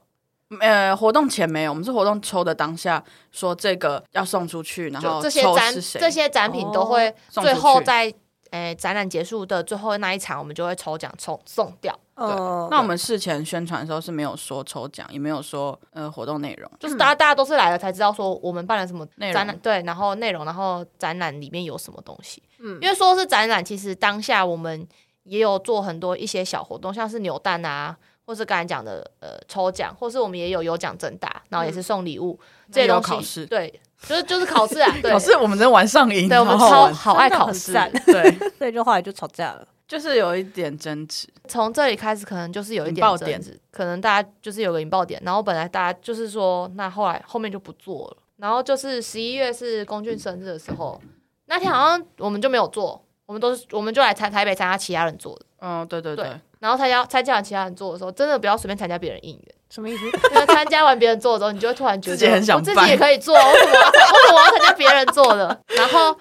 [0.62, 5.74] 呃，活动前没有，我们是活动抽的当下说这个要送出去，然后这些展？
[6.00, 8.14] 这些展品都会最后在。
[8.52, 11.98] 诶，展览结束的最后那一场，我们就会抽奖抽送掉。
[12.16, 12.28] 对，
[12.70, 22.44] 那我们事前宣传的时候是没有说抽奖，也没有说呃活动内容，就是大家大家都是来了才知道说我们办了什么展览，对，然后内容，然后展览里面有什么东西。
[22.60, 24.88] 嗯，因为说是展览，其实当下我们
[25.24, 32.40] 也有做很多一些小活动，像是扭蛋啊，或是刚才讲的呃抽奖，或是我们也有有奖征答，然后也是送礼物
[32.72, 33.46] 这些东西。
[33.46, 33.82] 对。
[34.08, 37.74] 就是就是考试啊， 对，考试我们真玩上瘾，对，我们超好爱考试，
[38.06, 41.28] 对， 所以就后来就吵架了，就是有一点争执。
[41.48, 45.22] 从这里开始，可能就是有一点爆点争执，可能大家就是有个引爆点。
[45.24, 48.18] 然后本来大家就是说，那后来后面就不做了。
[48.38, 51.00] 然后就是十一月是龚俊生日的时候，
[51.46, 55.46] 那天好像我们就没有做，我们都是我们就来台台北参加其他人做的。
[55.60, 56.26] 嗯，对对对。
[56.26, 59.56] 对然后参加参加完其他人做的时候，真的不要随便参加别人应援。
[59.72, 60.06] 什么意思？
[60.34, 63.72] 因为参加完别人做的时候，你就会突然觉得自己很想我自己也可以做，为什么
[64.12, 65.60] 我为什么要参加别人做的？
[65.70, 66.14] 然后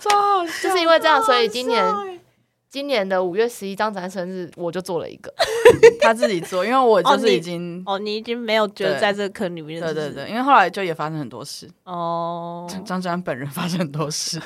[0.62, 1.84] 就是因为这样，所以今年
[2.70, 5.34] 今年的五月十一张展生日，我就做了一个，
[6.00, 14.40] 他自己做，因为我就是已经哦，你已经没有觉得在这个坑里面，对对对，因为后来就也发生很多事哦，张张本人发生很多事。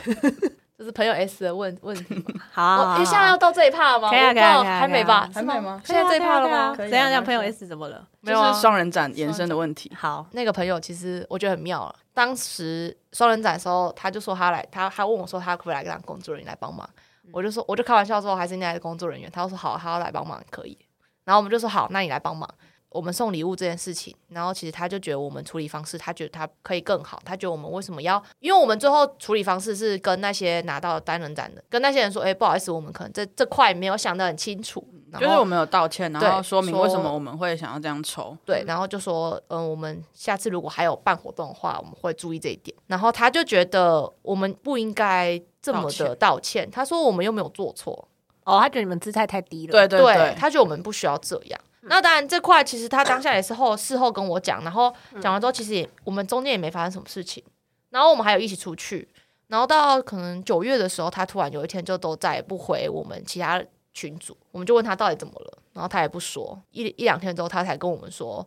[0.85, 2.23] 这是朋友 S 的问问题？
[2.53, 4.11] 好，你现在要到这一趴了吗？
[4.11, 5.31] 可以啊，可以啊，还没吧？
[5.33, 5.81] 还没吗？
[5.83, 6.75] 现在这一趴了吗？
[6.77, 7.09] 怎样？
[7.09, 8.07] 这样朋友 S 怎么了？
[8.21, 9.91] 没有啊，双人展延伸的问题。
[9.99, 11.95] 好，那个朋友其实我觉得很妙了。
[12.13, 16.87] 当时双人展的时候，他就说他来，他他问我说他可不可以来当工作人员来帮忙。
[17.33, 19.31] 我就说，我就开玩笑说还是你来的工作人员。
[19.31, 20.77] 他就说好，他要来帮忙可以。
[21.25, 22.47] 然后我们就说好，那你来帮忙。
[22.95, 27.21] 我们送礼物这件事情，然后其实他就觉得我们处理方式，他觉得他可以更好。
[27.25, 28.23] 他觉得我们为什么要？
[28.39, 34.87] 因为我们最后处理方式是跟那些拿到单人展的，跟那些人说，哎，不好意思，我们可能这这块没有想得很清楚。
[35.19, 38.37] 就是我们有道歉，然后说明为什么我们会想要这样抽。
[38.45, 42.77] 对，然后就说，嗯，我们下次如果还有办活动的话，我们会注意这一点。
[42.87, 46.69] 然后他就觉得我们不应该这么的道歉。
[46.71, 48.09] 他说我们又没有做错。
[48.45, 49.73] 哦，他觉得你们姿态太低了。
[49.73, 51.61] 对对对，他觉得我们不需要这样。
[51.87, 57.43] 那当然，这块其实他当下也是后事后跟我讲，然后讲完之后，其实也我们中间也没发生什么事情。
[57.91, 59.09] 然后我们还有一起出去，
[59.47, 66.61] 然后到可能九月的时候，他突然有一天就都再也不回我们其他群组，我们就问他到底怎么了，然后他也不说。
[66.73, 68.45] 一一两天之后，他才跟我们说，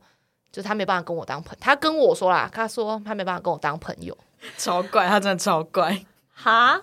[0.51, 4.17] 就他没办法跟我当朋友，他跟我说啦，他说他没办法跟我当朋友，
[4.57, 6.81] 超怪，他真的超怪，哈。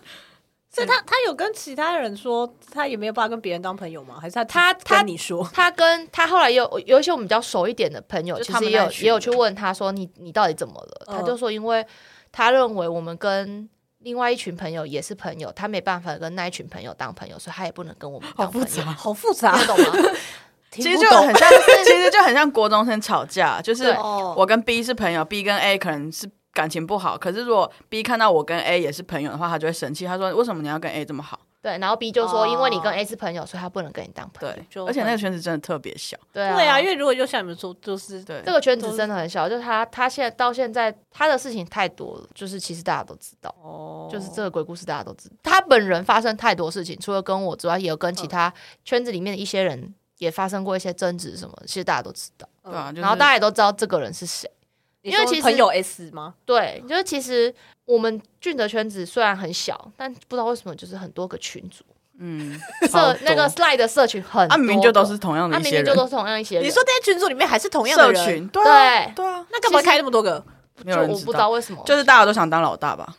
[0.75, 4.19] 所以他他有跟其他人说他也没有办法跟别人当朋友吗？
[4.21, 11.07] 还是他他你说他跟他后来有有一些我们比较熟一点的朋友，其实也有也有去问他说，你你到底怎么了？
[11.07, 11.87] 他就说因为
[12.33, 13.69] 他认为我们跟
[14.01, 18.85] 另外一群朋友也是朋友，他没办法跟那一群朋友当朋友，所以他也不能跟我们当朋友。
[18.97, 19.93] 好复杂，你懂 吗？
[20.71, 21.49] 其实就很像，
[21.85, 23.97] 其实就很像国中生吵架，就是
[24.37, 26.29] 我跟 B 是朋友，B 跟 A 可能是。
[26.55, 30.07] 感情不好，可是如果 B 看到我跟 A 也是朋友的话，他就会生气。
[30.07, 36.17] 他说：“为什么你要跟 A 这么好？”对，然后 B 就说：“因为你跟 A 是朋友，所以他不能跟你当朋友。”对，而且那个圈子真的特别小。
[36.33, 45.35] 对啊，对啊，因为如果就像你们说，就是对这个圈子真的很小，就是他他现在到现在他的事情太多了，就是其实大家都知道，哦，就是这个鬼故事大家都知道。
[45.43, 48.53] 他本人发生太多事情，除了跟我之外，也有跟其他
[48.85, 52.47] 圈子里面的一些人也发生过一些争执什么，其实大家都知道。
[52.63, 54.51] 对啊，然后大家也都知道这个人是谁。
[55.05, 56.35] 因为其实朋友 S 吗？
[56.45, 61.85] 对，就是其实我们俊的圈子虽然很小，但不知道为什么就是很多个群组，
[62.19, 62.59] 嗯，
[62.91, 66.65] 社那个 Slide 的社群很多，明明就都是同样的，明明就都是同样一些人。
[66.65, 68.25] 你说这些群组里面还是同样的人？
[68.25, 68.63] 社群对
[69.15, 70.45] 对啊，那干嘛开那么多个？
[70.85, 73.15] 就我不知道为什么，就是大家都想当老大吧。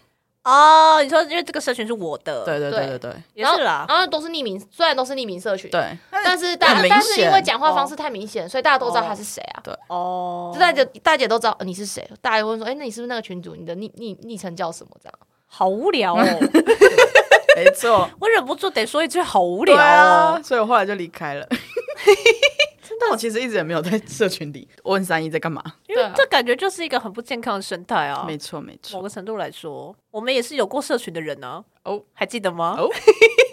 [0.45, 3.86] 哦，你说因为这个社群是我的，对对对对对，也是啦。
[3.89, 9.62] 然后都是匿名，虽然都是匿名社群，对，但是大但是因为讲话方式太明显，所以大家都知道他是谁啊。
[9.63, 9.73] 对。
[9.88, 13.55] 哦，就大家大家都知道你是谁，大家会说，哎，那你是不是那个群主？
[13.55, 14.91] 你的昵昵昵称叫什么？
[15.01, 15.13] 这样。
[15.47, 16.23] 好无聊哦。
[17.55, 21.47] 没错， 我忍不住得说一句好无聊啊，所以我后来就离开了。
[22.99, 28.23] 但我其实一直也没有在 社群里问三一在干嘛，因为这感觉就是一个很不健康的生态啊。
[28.27, 31.63] 没错没错，某个程度来说，我们也是有过社群的人呢。
[31.84, 32.75] 哦，还记得吗？
[32.77, 32.89] 哦，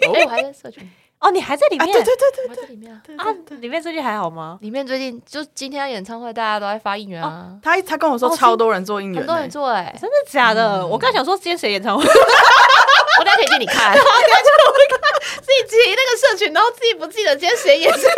[0.09, 0.89] 我还在社群。
[1.19, 1.87] 哦，你还在里面？
[1.89, 3.01] 对对对对，还在里面啊。
[3.17, 3.25] 啊，
[3.61, 4.57] 里面最近还好吗？
[4.61, 7.57] 里面最近就今天演唱会，大家都在发应援啊。
[7.63, 10.85] 他他跟我说超多人做应援，很多人做哎，真的假的？
[10.85, 12.03] 我刚想说今天谁演唱会，
[13.19, 13.95] 我等下可以借你看。
[13.95, 14.99] 然后等下就我看
[15.41, 18.09] 自己记那个社群，然后自己不记得今天谁演唱会，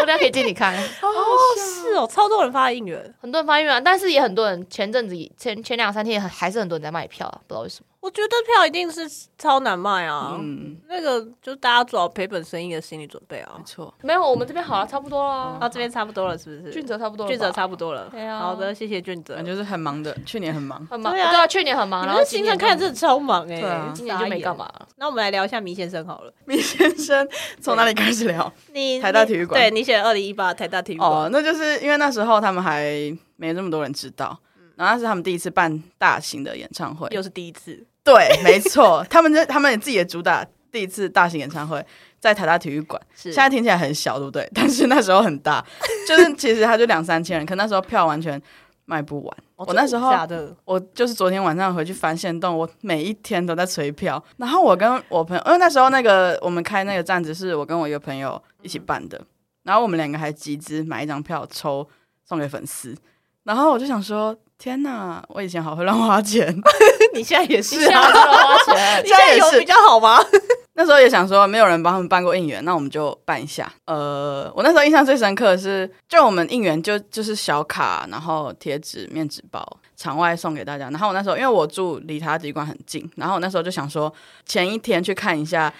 [0.00, 0.76] 我等下可以借你看。
[1.02, 1.12] 哦，
[1.56, 7.86] 是哦，超多人发应援，很多人发应援，但是也很多人前阵子前前两三天还是很多人在卖票啊，不知道为什么。
[8.00, 9.02] 我觉得票一定是
[9.36, 10.34] 超难卖啊！
[10.40, 13.52] 嗯，那个就大家做好赔本生意的心理准备啊。
[13.58, 15.58] 没错，没有，我们这边好了，差不多了。
[15.60, 16.72] 啊，这边差不多了，是不是？
[16.72, 18.08] 俊哲差不多，俊哲差不多了。
[18.10, 19.42] 对啊，好的，谢谢俊哲。
[19.42, 21.12] 就是很忙的，去年很忙，很忙。
[21.12, 23.92] 对啊，去年很忙，然后新生看着真的超忙哎。
[23.94, 24.66] 今年就没干嘛。
[24.96, 26.32] 那我们来聊一下米先生好了。
[26.46, 27.28] 米先生
[27.60, 28.50] 从哪里开始聊？
[28.72, 29.60] 你台大体育馆。
[29.60, 31.10] 对，你写二零一八台大体育馆。
[31.10, 32.90] 哦，那就是因为那时候他们还
[33.36, 34.38] 没那么多人知道，
[34.76, 37.86] 然后那是他们第一次办大型的演唱会，又是第一次。
[38.02, 41.84] 对， 没错，他们这他们自己也主打第一次大型演唱会，
[42.18, 43.00] 在台大体育馆。
[43.14, 44.50] 是，现在听起来很小，对不对？
[44.54, 45.64] 但是那时候很大，
[46.08, 48.40] 就是其实他就两三千人，可那时候票完全
[48.86, 49.36] 卖不完。
[49.56, 54.22] 哦、我那时候假的，我就是昨天晚上回去翻线动，我每一天都在催票。
[54.38, 59.26] 然后我跟我朋友，因为那时候那个我们开那个站子是我跟我一个朋友一起办的，嗯、
[59.64, 61.86] 然后我们两个还集资买一张票抽
[62.24, 62.96] 送给粉丝。
[63.44, 66.54] 然后我就想说，天哪，我以前好会乱花钱，
[67.16, 68.58] 你现在也是啊，乱花
[69.02, 70.22] 现在有比较好吗？
[70.76, 73.72] 那时候也想说，没有人帮他们办过应援，那我们就办一下。
[73.86, 80.90] 呃，我那时候印象最深刻的是，就我们应援就就是小卡，然后贴纸、面纸包，场外送给大家。
[80.90, 84.12] 然后我那时候因为我住离他的地方很近，然后我那时候就想说，
[84.44, 85.72] 前一天去看一下，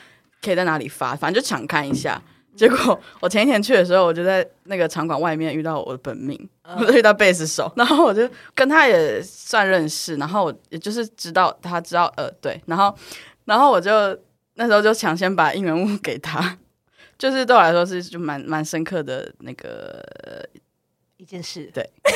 [0.43, 2.21] 可以在哪里发，反正就抢看一下。
[2.57, 6.49] 结果我前一天去的时候，我就在那个场馆外面遇到我的本命，
[6.79, 12.95] 我 就遇到贝斯手，然后我就跟他也算认识，然后也就是知道他知道呃对，然后
[13.45, 14.19] 然后我就。
[14.55, 16.59] 那时候就抢先把应援物给他，
[17.17, 20.05] 就是对我来说是就蛮蛮深刻的那个
[21.17, 21.71] 一件事。
[21.73, 21.83] 对，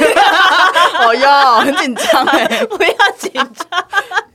[1.01, 3.89] 哦哟，很紧张哎， 不要紧张。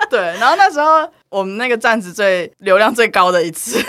[0.09, 3.79] 对，然后那时候我们那个站子最流量最高的一次，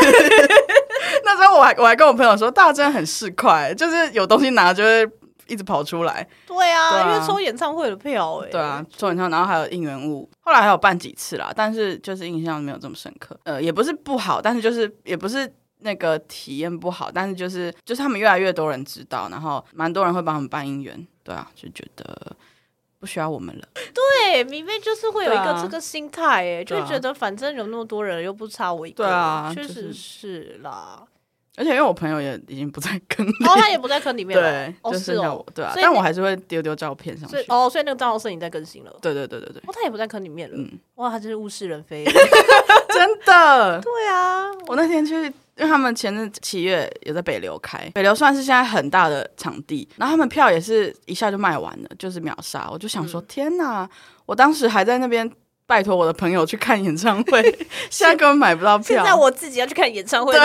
[1.25, 5.09] 那时候我还我还跟我朋友说，大家真的很市侩，就是有东西拿就会。
[5.51, 22.07] 一直跑出来，对啊，因为抽演唱会的票哎、欸，对啊，抽演唱会，然后还有应援物，后来还有办几次啦，但是就是印象没有这么深刻，呃，也不是不好，但是就是也不是那个体验不好，但是就是就是他们越来越多人知道，然后蛮多人会帮他们办应援，对啊，就觉得
[23.01, 23.67] 不需要我们了。
[23.75, 31.03] 对，迷妹就是会有一个这个心态哎、欸，啊、就觉得反正有那么多人又不差我一个，对啊，确实是啦。
[31.57, 37.37] 而且因为我朋友也已经不在坑里，哦，他也不在坑里面了，对，就剩下我，对啊，但我还是会丢丢照片上去。
[37.49, 38.97] 哦，所以那个账号是你在更新了？
[39.03, 39.63] 对对对对对。
[39.67, 42.05] 哦，他也不在坑里面了，嗯，哇，他真是物是人非，
[42.95, 43.81] 真的。
[43.83, 52.71] 对啊，我那天去，因为他们前阵七月有在北流开，北流算是现在很大的场地，然后他们票也是一下就卖完了，就是秒杀。
[52.71, 53.89] 我就想说，天哪！
[54.25, 55.31] 我当时还在那边。
[55.71, 57.41] 拜托我的朋友去看演唱会，
[57.89, 58.87] 现在根本买不到票。
[58.89, 60.37] 现在我自己要去看演唱会。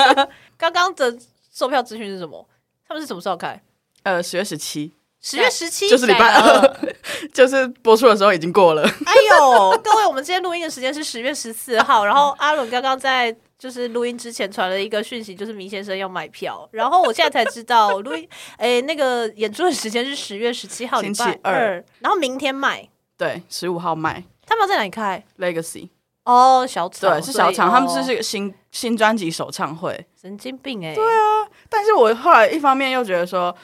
[0.58, 1.16] 刚刚的
[1.50, 2.46] 售票资讯是什么？
[2.86, 3.58] 他们是什么时候开？
[4.02, 6.76] 呃，十月十七，十月十七就是礼拜二，
[7.32, 8.82] 就是播出的时候已经过了。
[8.82, 24.22] 哎呦，各位，我们今天录音的时间是十月十四号，然后阿伦刚刚在就是录音之前传了一个讯息，就是明先生要买票，然后我现在才知道录音，哎，那个演出的时间是十月十七号礼拜二，然后明天卖，对，十五号卖。
[24.46, 25.90] 他们要在哪里开？Legacy
[26.24, 27.70] 哦，oh, 小厂对，是小厂。
[27.70, 30.94] 他们这是个新、哦、新专辑首唱会，神经病哎、欸！
[30.94, 33.54] 对啊，但是我后来一方面又觉得说，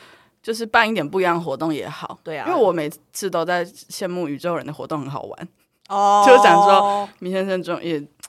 [0.42, 5.48] 就是办一点不一样的活动也好，对啊，因为我每次都在羡慕宇宙人的活动很好玩
[5.88, 7.80] 哦，就是想说明先生终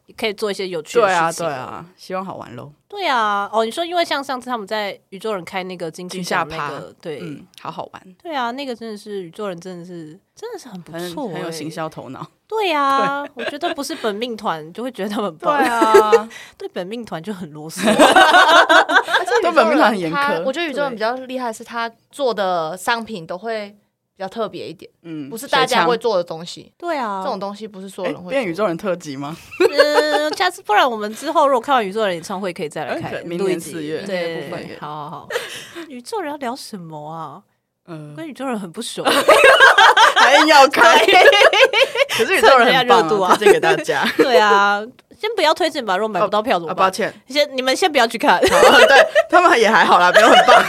[0.08, 0.14] 于。
[0.16, 2.72] 可以做一些有趣的事情，对啊，对啊，希望好玩喽。
[2.88, 8.16] 对啊，哦，你说因为像上次他们在宇宙人开那个金曲奖那个，对、嗯，好好玩。
[8.22, 12.26] 对啊，那个真的是宇宙人，真的是真的是很不错、欸很，有行销头脑。
[12.47, 17.84] 对啊， 对我觉得不是本命团就会觉得他们棒 对啊， 对本命团就很啰嗦。
[19.41, 20.43] 对本命团很严苛。
[20.43, 23.76] 我觉得宇宙人比较厉害，是他做的商品都会。
[24.16, 26.72] 比较特别一点，嗯，不是大家会做的东西。
[26.78, 28.30] 对啊，这种东西不是所有人会做。
[28.32, 29.36] 变宇宙人特辑吗？
[29.72, 33.26] 嗯，下次不然我们之后如果看完宇宙人演唱会，可以再来看。
[33.26, 35.28] 明年四月，对，好好好。
[35.89, 37.41] 宇宙人要聊什么啊？
[37.86, 39.03] 嗯，跟宇宙人很不熟，
[40.16, 41.05] 还要开。
[42.16, 44.07] 可是宇宙人很棒，热度啊，推荐给大家。
[44.16, 44.82] 对啊，
[45.20, 46.86] 先不要推荐吧，如果买不到票怎么办？
[46.86, 48.39] 抱歉，先你们先不要去看。
[48.39, 48.49] 对
[49.30, 50.64] 他们也还好啦，没有很棒。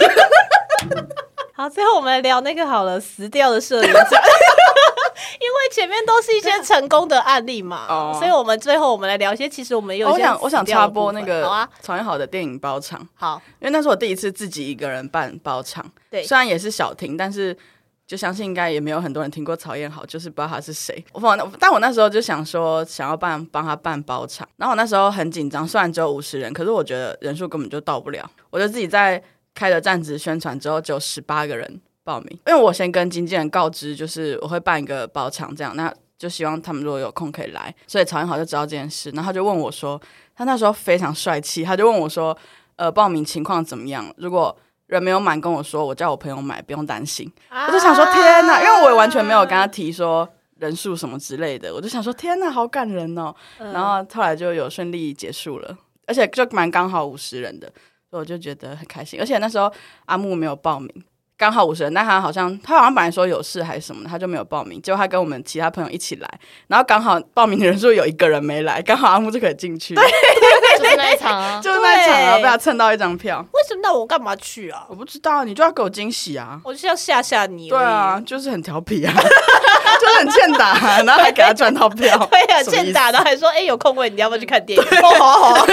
[1.57, 4.03] 好，最后我们来聊那个好了，死掉的摄影展，
[5.39, 17.57] 因为前面都是一些成功的案例嘛，哦、所以我们最后我们来聊一些，其实我们有一些、哦、我想我想插播那个，好啊，曹彦好的电影包场，好，因为那是我第一次自己一个人办包场，对，虽然也是小厅，但是
[18.05, 21.05] 就相信应该也没有很多人听过曹彦好，就是不知道他是谁。
[21.13, 21.21] 我
[21.61, 29.23] 但我那时候就想说，想要办帮他办包场，然后我那时候很紧张，虽然只有五十人，可是我觉得人数根本就到不了，我就自己在。
[29.55, 32.39] 开了站子宣传之后，就十八个人报名。
[32.47, 37.75] 因为我先跟经纪人告知，就是我会办一个包场，这样，那就希望他们如果有空可以来。
[37.87, 40.01] 所以曹彦豪就知道这件事，然后他就问我说，
[40.35, 42.37] 他那时候非常帅气，他就问我说，
[42.77, 44.13] 呃，报名情况怎么样？
[44.19, 47.31] 如果人没有满，跟我说，我叫我朋友买，不用担心。
[47.49, 50.29] 啊、我就想说，天哪，因为我也完全没有跟他提说
[50.59, 53.35] 人数什么之类的，我就想说，天哪，好感人哦。
[53.59, 55.77] 嗯、然后后来就有顺利结束了，
[56.07, 57.73] 而且就蛮刚好五十人的。
[58.19, 59.73] 我就觉得很开心，而且那时候
[60.07, 60.89] 阿木没有报名，
[61.37, 64.81] 刚好五十人，但他好像他好像本来说有事还是什么，他就没有报名。
[64.81, 66.29] 结果他跟我们其他朋友一起来，
[66.69, 69.95] 然后刚好报名的人数有一个人没来，刚好阿木就可以进去。
[69.95, 70.05] 对，
[70.79, 73.45] 就是那一场啊，就是那一场，然后被他蹭到一张票。
[73.53, 73.81] 为什么？
[73.83, 74.87] 那我干嘛去啊？
[74.89, 76.61] 我不知道，你就要给我惊喜啊！
[76.65, 77.69] 我就是要吓吓你。
[77.69, 79.13] 对啊，就是很调皮啊，
[80.01, 82.17] 就是很欠打，然后还给他赚到票。
[82.31, 85.67] 对啊，欠打，然后还说：“哎，有空位，你要不要去看电影？”哦，好好。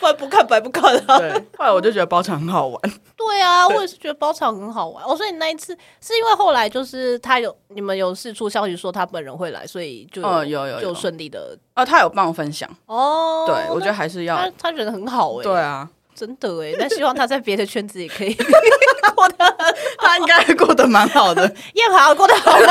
[0.00, 1.18] 不然不看白不看啊！
[1.18, 2.80] 对，后来我就觉得包场很好玩。
[3.16, 5.04] 对啊，我也是觉得包场很好玩。
[5.04, 11.84] 哦，所以你那一次是因为后来就是他有你们有释出消息说他本人会来，所以就有有有就顺利的哦。
[11.84, 13.44] 他有帮我分享哦。
[13.46, 15.42] 对，我觉得还是要他他人很好哎。
[15.42, 16.72] 对啊，真的哎。
[16.78, 18.34] 那希望他在别的圈子也可以
[19.14, 19.56] 过得，
[19.98, 21.42] 他应该过得蛮好的。
[21.74, 22.66] 燕豪过得好吗？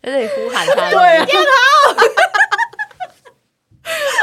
[0.00, 2.02] 在这里呼喊他，对，燕豪。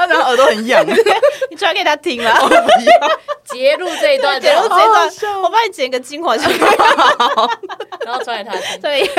[0.08, 0.86] 他然后耳朵很痒，
[1.50, 2.34] 你传给他听了，
[3.46, 6.58] 截录这一段，截录这一段，我帮你剪个精华下来，
[8.06, 8.82] 然后传给他听。
[8.82, 9.10] 对，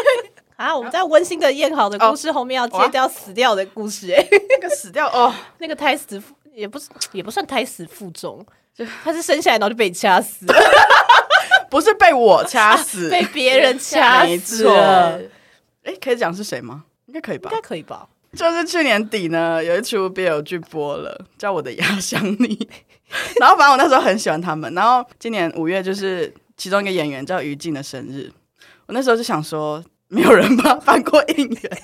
[0.56, 4.26] 啊，我们在温馨的燕豪的故事后面要接掉死掉的故事，哎，
[4.60, 6.22] 那个死掉哦，那个胎死
[6.54, 10.46] 也不是也不算胎死腹中，就他是生下来然后就被掐死，
[11.70, 14.68] 不是被我掐死，被别人掐死。
[15.84, 16.84] 哎，可以讲是谁吗？
[17.06, 17.50] 应该可以吧？
[17.50, 18.06] 应该可以吧？
[18.36, 22.56] 就是去年底呢，有一出 BL 剧播了，叫《我的牙想你
[23.38, 24.72] 》。然后反正我那时候很喜欢他们。
[24.74, 28.32] 然后今年五月就是其中一个演员叫于静的生日，
[28.86, 31.78] 我那时候就想说，没有人帮办过应援，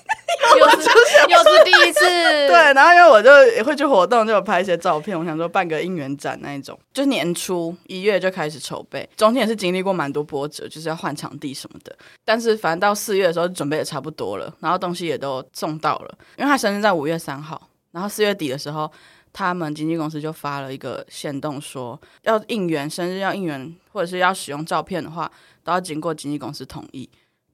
[0.58, 0.88] 又是
[1.32, 2.00] 又是第一次。
[2.04, 5.18] 对，然后因为我就也会去活动，就有拍一些照片。
[5.18, 11.96] 我想说办个应援展那一种，就是年初一月就开始筹备，中间也是经历过蛮多波折，就是要换场地什么的。
[12.22, 16.18] 但是反正到四月的时候准备也差不多了，然后东西也都送到了。
[16.36, 18.92] 因为他生日在五月三号，然后四月底的时候，
[19.32, 25.32] 他们经纪公司就发了一个限动，说要应援生日要应援或者是要使用照片的话，
[25.64, 27.08] 都要经过经纪公司同意。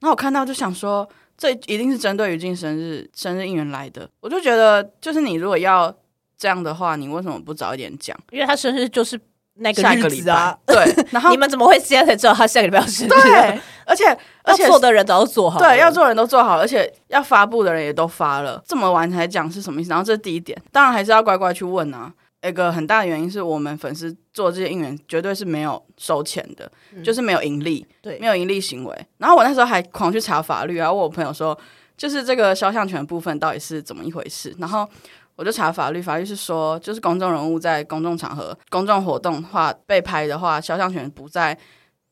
[0.05, 4.07] 然后我看到就想说，这一定是针对于静生日生日应援来的。
[4.21, 5.91] 我就觉得，就是你如果要
[6.37, 8.15] 这样的话，你为什么不早一点讲？
[8.31, 9.19] 因为他生日就是
[9.55, 10.55] 那个日子啊。
[10.67, 10.77] 对，
[11.11, 13.09] 然后你们怎么会现在才知道他下个礼拜要生日？
[13.09, 14.05] 对， 而且
[14.43, 19.89] 而且做的人早就做好了，对，要做的人都做好了，而且要发布的人也都发了，这么晚才讲是什么意思？
[19.89, 22.13] 然后这是第一点，当然还是要乖乖去问啊。
[22.45, 29.07] 一个很大的原因是我们粉丝做这些应援绝对是没有收钱的，嗯、就是没有盈利，对，没有盈利行为。
[29.17, 31.59] 然后我那时候还狂去查法律，然后问我朋友说，
[31.97, 34.55] 就是这个肖像权部分到底是怎么一回事？
[34.59, 34.87] 然后
[35.37, 41.59] 我就查法律，法律是说，就是公众人物在公众场合、公众活动的话被拍的话，肖像权不在，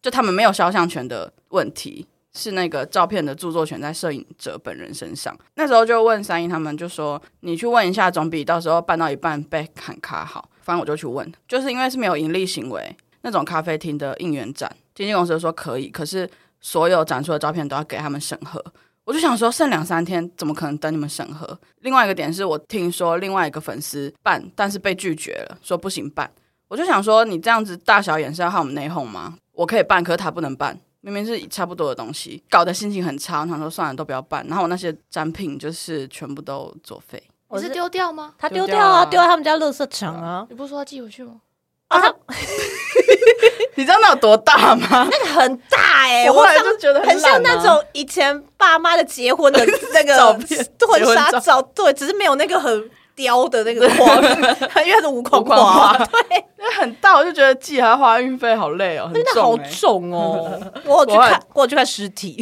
[0.01, 2.07] 就他们没有肖像权的问题。
[2.35, 5.37] 是那个照片的著作权在摄影者本人身上。
[5.55, 10.49] 那时候就问三一他们，就说你去问一下，总比到时候办到一半被砍卡好。
[10.61, 16.29] 反正我就去问，就是因为是没有盈利行为那种咖啡厅的应援展，经纪公司说可以，可是
[16.61, 18.65] 所有展出的照片都要给他们审核。
[19.05, 21.59] 我就想说，剩两三天，怎么可能等你们审核？
[21.81, 26.31] 另外一个点是我听说另外一个粉丝办，但是被拒绝了，说不行办。
[26.69, 29.37] 我就想说，你这样子大小眼是要害我们内讧吗？
[29.55, 30.79] 我可以办，可是他不能办。
[31.03, 33.43] 明明是差不多的东西，搞得心情很差。
[33.43, 34.47] 我想说算了，都不要办。
[34.49, 37.23] 然后我那些展品就是全部都作废。
[37.49, 38.33] 我是丢掉吗？
[38.39, 40.47] 他丢掉啊，丢到他们家垃圾场啊。
[40.49, 41.41] 你不是说要寄回去吗？
[41.89, 42.01] 啊！
[43.75, 45.09] 你知道那有多大吗？
[45.11, 49.59] 那个很大哎，我后来就觉得很像那种以前爸妈的结婚的
[49.93, 51.61] 那个 照片，婚纱照。
[51.61, 55.97] 对，只是没有那个很雕的那个框， 因为它是无框框。
[56.29, 56.45] 对。
[56.63, 60.61] 因为很大，我就觉得寄还要花运费，好累哦， 很重，好重哦。
[60.85, 62.41] 我去看，我去看尸体，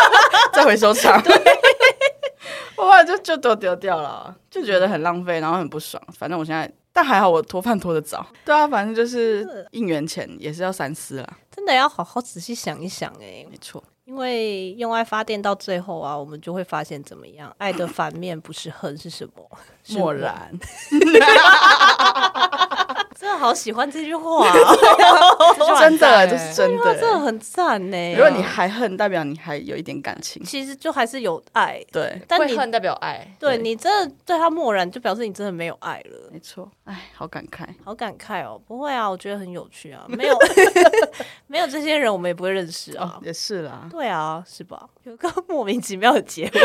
[0.52, 1.20] 在回收场。
[1.22, 1.34] 对，
[2.76, 6.02] 我后来就就都丢掉了，就觉得很浪费，然后很不爽。
[6.18, 8.26] 反正我现在，但还好我脱饭脱得早。
[8.44, 13.46] 对啊，反正就是应援前也是要三思啦，真的要好好仔细想一想哎。
[13.50, 17.54] 没错，因为用爱发电到最后啊，我们就会发现怎么样？
[17.58, 19.48] 爱的反面不是恨是什么？
[19.96, 20.52] 漠然。
[23.18, 24.54] 真的好喜欢这句话， 啊，
[25.80, 28.14] 真的，这是真的，真的很赞呢。
[28.14, 31.82] 如果你还恨，代表你还有一点感情，其实就还是有爱。
[31.92, 36.30] 对，但你恨代表爱，对你真的对他漠然，就表示你真的没有爱了。
[36.32, 38.60] 没错，哎，好感慨，好感慨哦。
[38.66, 40.04] 不会啊，我觉得很有趣啊。
[40.08, 40.36] 没有，
[41.46, 43.18] 没有这些人，我们也不会认识啊。
[43.22, 44.88] 也是啦，对啊，是吧？
[45.04, 46.50] 有个莫名其妙的结尾。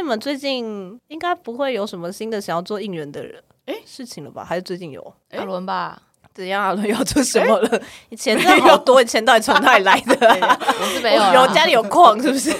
[0.00, 3.38] 那你们最近应该不会有什么新的想要做应援的人？
[3.66, 4.42] 哎，事情了吧？
[4.42, 6.00] 还是最近有阿伦吧？
[6.32, 6.62] 怎样？
[6.64, 7.82] 阿伦要做什么了？
[8.08, 10.16] 你钱真的好多，你钱到底从哪里来的？
[10.18, 12.50] 我是没有，有家里有矿是不是？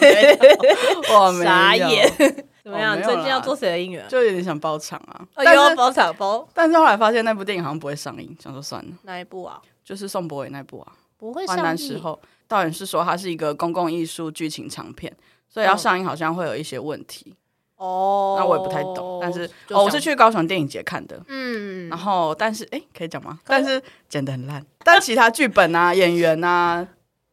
[1.09, 3.03] 我傻眼，怎怎么样？
[3.03, 4.07] 最近要做谁的应援？
[4.07, 5.27] 就有点想包场啊。
[5.33, 9.59] 哎呦，但是包场包但是后来发现那部电影好像不会上映，想说算了，哪一部啊？
[9.83, 15.11] 就是宋博伟那部啊，不会《华上映时候》导演是说它是一个公共艺术剧情长片，
[15.51, 17.35] 所以要上映好像会有一些问题。
[17.77, 18.37] 哦。
[18.39, 23.39] 那我也不太懂，但是哦，我是去高雄电影节看的，嗯然后但是哎，可以讲吗？
[23.45, 26.87] 但是剪得很烂，但其他剧本啊、 演员啊、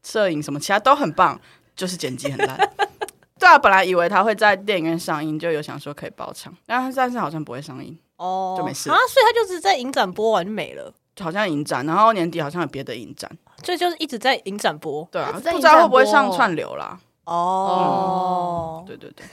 [0.03, 1.39] 摄影什么其他都很棒，
[1.75, 2.57] 就是剪辑很烂。
[3.39, 13.29] 对啊，本来以为他会在电影院上映，就有想说可以包场，但是但是好像不会上映，哦就没事啊，所以他就是在影展播完就没了，好像影展，然后年底好像有别的影展，
[13.63, 15.07] 所以就是一直在影展播。
[15.11, 16.99] 对啊，不知道会不会上串流啦？
[17.27, 19.25] 哦，对对对，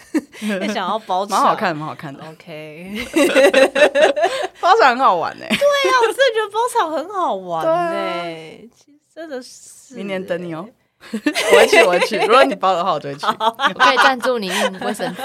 [0.66, 2.92] 也 想要包场，蛮好看，蛮好看的，OK，
[4.60, 5.44] 包场很好玩呢。
[5.48, 9.94] 对呀，我真的觉得包场很好玩呢，其实真的是。
[9.94, 10.66] 明年等你哦，
[11.12, 12.18] 我会去，我会去。
[12.18, 13.24] 如果你包的话，我就会去。
[13.26, 15.22] 我可以赞助你用卫生纸。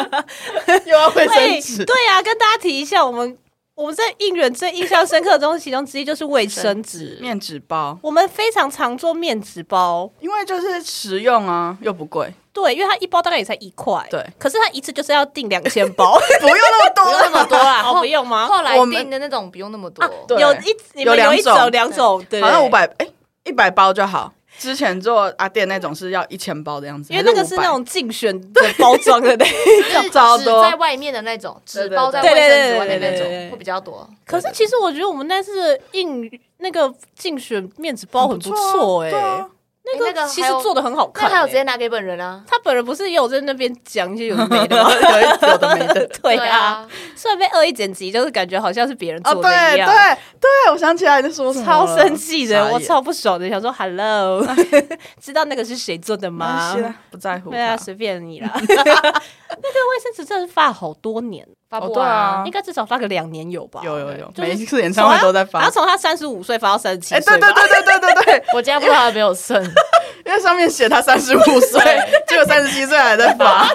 [0.85, 3.35] 又要卫哎生纸，对呀、跟大家提一下，我们
[3.79, 7.17] 我们在应援最印象深刻的东西其中之一就是卫生纸。
[7.21, 18.47] 面纸包，我们非常常做面纸包，因为就是实用啊，又不贵，对，因为它一包大概也才一块，对，可是它一次就是要订两千包， 不用那么多，不用那么多啦， 哦，不用吗？
[18.47, 23.07] 后来我们订的那种不用那么多，对有一你们有两种种两种，对，好像五，百，哎，
[23.45, 24.33] 一百包就好。
[24.59, 30.03] 之前做阿店那种是要一千包的样子，因为那个是那种竞选的包装的那种。
[30.03, 30.61] 纸 超多。
[30.61, 34.07] 在外面的那种，纸包在卫生纸外面那种会比较多。
[34.25, 39.49] 可是其实我觉得我们那次的应那个竞选面纸包很不错哎、对啊
[39.97, 41.63] 那个其个还有实做的很好看、那还有直接欸。
[41.63, 42.43] 拿给本人啊？
[42.47, 44.91] 他本人不是也有在那边讲一些有的没的吗？
[45.41, 46.05] 有的没的。
[46.21, 49.89] 对啊，，虽然被恶意剪辑，就是感觉好像是别人哦，做对对的一样。
[50.39, 54.45] 对，我想起来你在说什么了，超生气的，傻眼我超不爽的，想说 “hello”，
[55.21, 56.75] 知道那个是谁做的吗
[57.09, 57.49] 不在乎。
[57.49, 58.51] 对啊，随便你啦。
[59.49, 62.51] 那个卫生纸真的是发好多年，发不哦对啊完啊应。
[62.51, 63.81] 该至少发个两年有吧？
[63.83, 65.73] 有有有，就是每一次演唱会都在发然后。
[65.73, 69.61] 从他三十五岁发到三十七哎，岁吧，对对对对对对对， 我家不知道他有没有剩，
[70.25, 71.81] 因为上面写他三十五 岁，
[72.27, 73.67] 结果三十七岁还在发。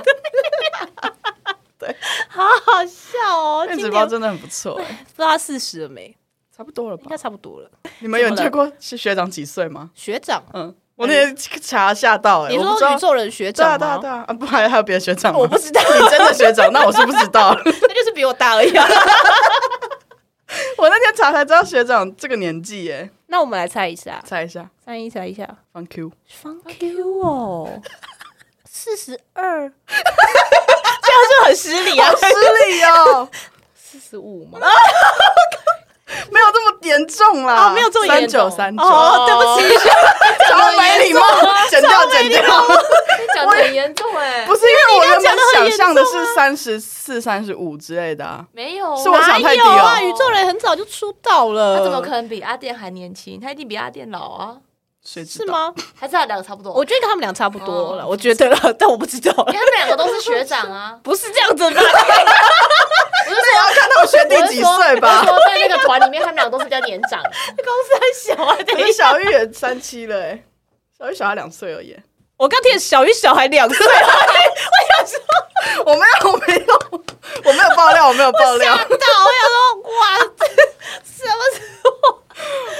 [1.79, 1.95] 对
[2.29, 3.67] 好好笑哦。
[3.67, 6.17] 面今年不知纸包真的很不错，哎，道他四十了没？
[6.57, 7.17] 差不多了吧应该？
[7.17, 7.69] 差不多了。
[7.99, 9.91] 你们有见过是学长几岁吗？
[9.95, 13.79] 学长，嗯，我那天查吓到，哎，你说宇宙人学长吗？
[13.79, 15.39] 对啊对啊，啊不还还有别的学长吗？
[15.41, 17.53] 我不知道，你真的学长，那我是不知道。
[17.65, 18.87] 那就是比我大而已啊。
[20.79, 27.81] 我那天查才知道学长这个年纪耶，那我们来猜一下，猜一下，猜一猜一下，放 Q，方 Q 哦，
[28.65, 32.09] 四十二， 这样就很失礼啊。
[32.15, 32.27] 失
[32.71, 33.29] 礼哦，
[33.75, 34.61] 四十五吗？
[36.31, 39.75] 没有这么严重啦，哦，没有这么严三重九三九，哦，对不起，
[40.51, 41.21] 超没礼貌，
[41.71, 49.99] 剪掉剪掉，你讲的很严重哎，不是因为我原本想象的严重啊是三十四、三十五之类的啊，没有，是我想太低哪有啊？
[49.99, 53.41] 哦宇宙人很早就出道了，他怎么可能比阿店还年轻？
[53.41, 54.57] 他一定比阿店老啊？
[55.07, 55.71] 是吗？
[55.95, 56.73] 还是他两个差不多？
[56.73, 60.99] 我觉得跟他们俩差不多了，哦我觉得了，但我不知道，因为他们两个都是学长啊。
[61.03, 61.81] 不是这样子吧？
[63.27, 65.23] 我是说，要看他们学弟几岁吧。
[65.25, 67.21] 说在那个团里面，他们两个都是比较年长。
[67.57, 70.43] 公司很小啊，等可是一下，小玉也三七了哎，
[70.99, 71.97] 小玉小他两岁而已。
[72.37, 75.19] 我刚听小玉小孩两岁，我想说
[75.87, 76.81] 我没有，我没有，
[77.45, 78.99] 我没有爆料，我没有爆料，到我想
[79.51, 80.19] 说哇，
[81.05, 81.89] 什么时候？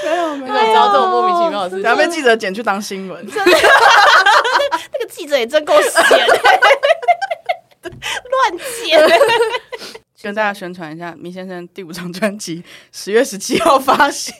[0.03, 0.53] 没有没有。
[0.53, 5.91] 你知道这种莫名其妙的事情然后被记者剪去当新闻， 那个记者也真够闲，
[7.81, 8.99] 乱剪。
[10.25, 14.33] 跟大家宣传一下，米先生第五张专辑十月十七号发行，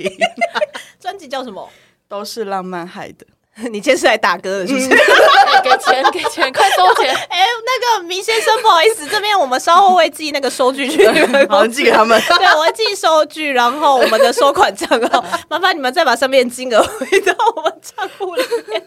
[0.99, 1.69] 专辑叫什么？
[2.07, 3.23] 都是浪漫害的。
[3.69, 4.89] 你今天是来打歌的，是不是？
[4.89, 7.15] 哎 给钱，给钱，快收钱！
[7.29, 11.07] 哎、那个明先生，不好意思，这边我们稍后会寄那个收据去
[11.47, 12.19] 好，寄给他们。
[12.27, 18.83] 对，我会寄收据，然后我们的收款账号，麻烦你们再把上面金额回到我们账户里面。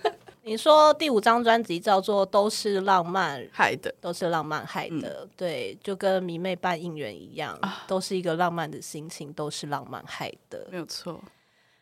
[0.49, 10.67] 你说第五张专辑叫做《都是浪漫》，害的，都是浪漫害的，对，就跟迷妹办应援一样，都是一个浪漫的心情，都是浪漫害的。
[10.71, 11.21] 没有错，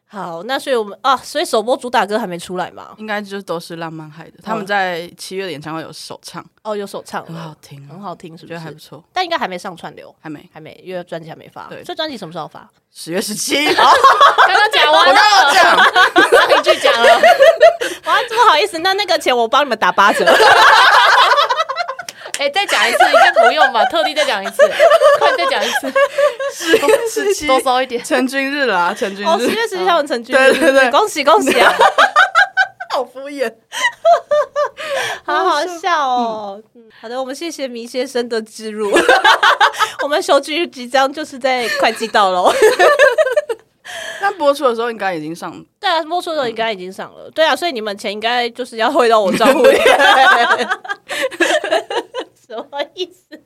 [0.09, 2.95] 好，那所以我们啊，所以首播主打歌还没出来嘛？
[2.97, 4.39] 应该就都是浪漫害的。
[4.43, 8.79] 他们在七月的演唱会有首唱，哦，有首唱，很好听，很好听，是不是觉得还不？
[8.79, 9.03] 错。
[9.13, 11.67] 但应该还没上串流，还没，还没，因为专辑还没发。
[11.69, 12.69] 对所以专辑什么时候发？
[12.95, 15.21] 十月十七， 刚刚讲完了，
[15.53, 15.77] 这样
[16.15, 17.15] 上一句讲了，
[18.07, 20.25] 哇，不好意思，那那个钱我帮你们打八折。
[22.39, 23.85] 哎，再讲一次，应该不用吧？
[23.87, 24.57] 特地再讲一次，
[25.19, 25.93] 快再讲一次，
[26.53, 26.77] 十
[27.09, 28.03] 十七多收一点。
[28.05, 31.73] 成军日啦，成军哦，十日，月十七号成军，对对对恭喜恭喜啊！
[32.93, 33.53] 好敷衍。
[35.25, 36.63] 好好笑哦。
[36.75, 38.91] 嗯，好的，我们谢谢麋先生的植入。
[40.03, 42.53] 我们手机即将就是在快寄到了。
[44.21, 49.79] 那播出的时候应该已经上，对啊，播出的时候应该已经上了，对啊，所以你们钱应该就是要汇到我账户里。
[52.47, 53.39] 什么意思？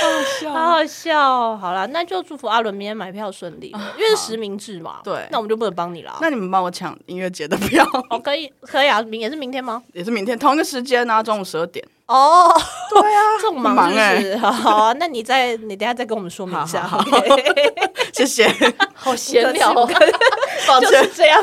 [0.00, 1.58] 好好笑，好好笑哦。
[1.60, 5.00] 好了，那就祝福阿伦明天买票顺利，因为是实名制嘛。
[5.02, 6.18] 对，那我们就不能帮你了。
[6.20, 7.84] 那你们帮我抢音乐节的票？
[8.10, 9.82] 哦，可以，可以啊，明也是明天吗？
[9.92, 11.82] 也是明天，同一个时间啊，中午十二点。
[12.06, 12.52] 哦，
[12.90, 14.36] 对啊，这么忙哎。
[14.36, 16.82] 好啊，那你再，你等下再跟我们说明一下。
[16.82, 17.02] 好
[18.12, 18.46] 谢谢。
[18.94, 19.74] 好闲聊，
[20.80, 21.42] 就是这样。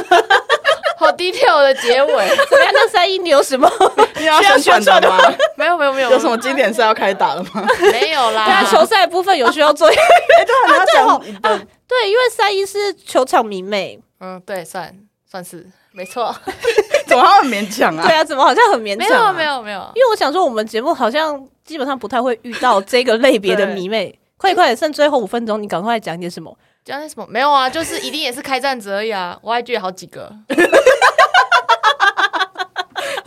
[0.99, 2.07] 好低调的结尾。
[2.49, 2.71] 怎么样？
[2.73, 3.71] 那三一你有什么
[4.19, 5.17] 你要宣传的吗？
[5.55, 6.11] 没有没有没有。
[6.11, 7.65] 有什么经典赛要开打了吗？
[7.91, 8.45] 没有啦。
[8.45, 9.87] 对啊，球赛部分有需要做。
[9.87, 9.95] 哎，
[10.45, 11.07] 对啊，你要讲
[11.53, 13.99] 啊，对，因为三一是球场迷妹。
[14.19, 14.93] 嗯，对，算
[15.29, 16.35] 算是没错。
[17.07, 18.03] 怎么很勉强啊？
[18.05, 19.07] 对啊，怎么好像很勉强？
[19.09, 19.79] 没有没有没有。
[19.95, 24.17] 因为我想说，我们节目好像基本上不太会遇到这个类别的迷妹。
[24.37, 26.55] 快快，剩最后五分钟，你赶快讲点什么？
[26.85, 27.25] 讲点什么？
[27.29, 29.37] 没有啊，就是一定也是开战者而已啊！
[29.41, 30.31] 我还觉得好几个。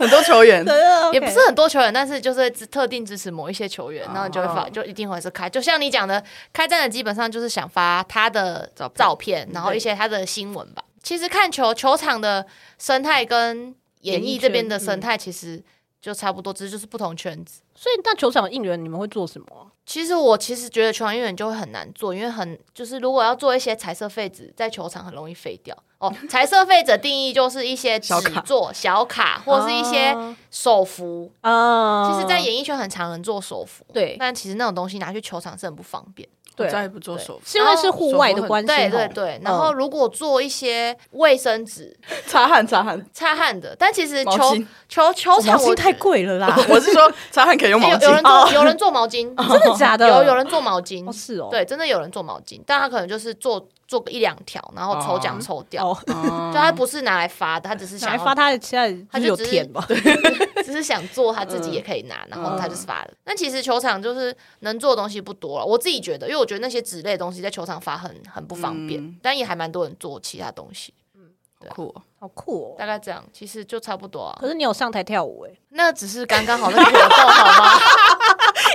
[0.03, 0.65] 很多球员，
[1.13, 5.49] 也不是很多球员，但是就是特定支持某一些球员，然后你就会发，就一定会是开。
[5.49, 10.83] 就像你讲的，开战的基本上就是想发他的照片，然后一些他的新闻吧。
[11.01, 12.45] 其实看球球场的
[12.77, 15.61] 生态跟演艺这边的生态其实
[16.01, 17.61] 就差不多，只是就是不同圈子。
[17.75, 19.71] 所以那球场应援你们会做什么？
[19.85, 25.77] 其实我其实觉得球场应援就会很难做，因为很就是如果要做一些彩色废纸，在球场很容易废掉。
[26.03, 28.13] 哦，彩色废纸定义就是一些纸
[28.45, 30.15] 做小卡或者是一些
[30.51, 31.31] 手幅。
[31.41, 32.11] 啊。
[32.11, 36.27] 其实，在演艺圈很常人做手幅，对，但其实那种东西拿去球场是很不方便。
[36.55, 38.67] 对，再也不做手，是因为是户外的关系。
[38.67, 41.97] 对对对，然后如果做一些卫生纸，
[42.27, 43.03] 擦汗擦汗。
[43.11, 44.55] 擦汗的，但其实球
[44.87, 46.55] 球球场我太贵了啦。
[46.69, 50.07] 我是说擦汗可以用毛巾，有人做有人做毛巾， 真的假的？
[50.07, 59.85] 有有人做毛巾，是哦，对，真的有人做毛巾，但他可能就是做做个一两条，然后抽奖抽掉， 就他不是拿来发的，他只是想发，他现在他就有填吧，
[60.65, 63.13] 只是想做他自己也可以拿，然后他就是发的。
[63.25, 70.91] 那其实球场就是能做的东西不多了，我自己觉得，因为我觉得那些纸类的东西在球场发很很不方便，但也还蛮多人做其他东西。
[71.15, 71.29] 嗯，
[71.69, 74.35] 酷，好酷哦，大概这样，其实就差不多啊。
[74.41, 77.79] 可是你有上台跳舞哎，那只是刚刚好那个活动好吗？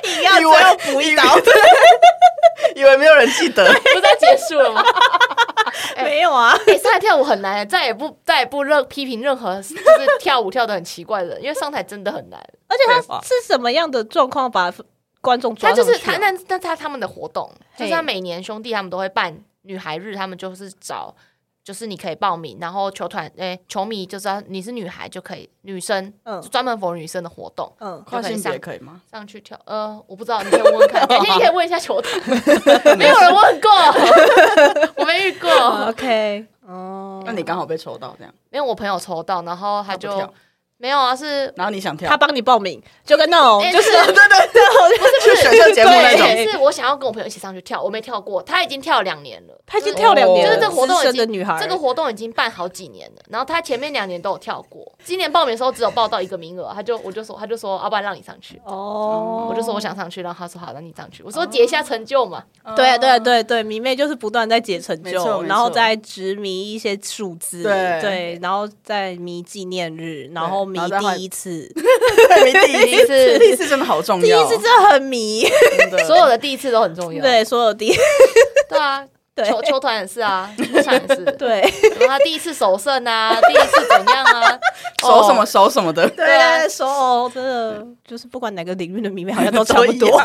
[0.04, 1.22] 一要我要补一刀，
[2.79, 3.64] 以为没有人记得，
[3.95, 4.83] 不再结束了吗？
[6.03, 9.76] 没有啊， 上台跳舞很难，再也不再也不任批评任何就是
[10.20, 12.41] 跳舞跳得很奇怪的人，因为上台真的很难。
[12.68, 14.72] 而且他是什么样的状况把
[15.20, 15.70] 观众抓？
[15.70, 21.14] 他就是他那那他他们的活动，就是他每年兄弟他们都会办女孩日，他们就是找。
[21.68, 29.02] 就是你可以报名，然后球团诶，球迷就知道你是女孩就可以，女生嗯，专门 for 女生的活动，嗯，跨性别可以吗？
[29.10, 32.18] 上去跳，呃，我不知道，你可以问问看，改天你可以问一下球团，
[32.96, 33.70] 没有人问过，
[34.96, 35.50] 我没遇过
[35.90, 40.26] ，OK，哦， 那你刚好被抽到这样，因为我朋友抽到，然后他就。
[40.81, 44.62] 没有啊，是然后你想跳，他帮你报名，就跟那种就是对 对对，
[44.97, 58.61] 不是不是选秀节目那种，是我想要跟我朋友一起上去跳，我没跳过，他已经跳两年了，他已经跳两年，就是这个活动已经女孩，这个活动已经办好几年了，然后他前面两年都有跳过，今年报名的时候只有报到一个名额，他就我就说他就说要不然让你上去。
[58.64, 62.45] 哦，我就说我想上去，然后他说好，让你上去，我说解一下成就嘛，
[62.76, 67.89] 对对对对，迷妹就是不断在解成就，然后再执迷一些数字，对。
[68.01, 70.78] 对，然后再迷纪念日，然后 迷
[71.16, 71.72] 第一次。
[72.44, 74.38] 迷第一次，第一次真的好重要。
[74.38, 75.44] 第一次真的很迷，
[76.06, 77.22] 所有的第一次都很重要。
[77.22, 77.96] 对，所有第一，
[78.68, 79.04] 对啊，
[79.44, 81.24] 球球团也是啊，球场也是。
[81.38, 81.60] 对，
[82.06, 84.58] 他第一次首胜啊，第一次怎样啊，
[85.02, 86.08] 守什么守什么的。
[86.10, 90.20] 对啊，守真的就是不管哪个领域的迷妹好像都差不多，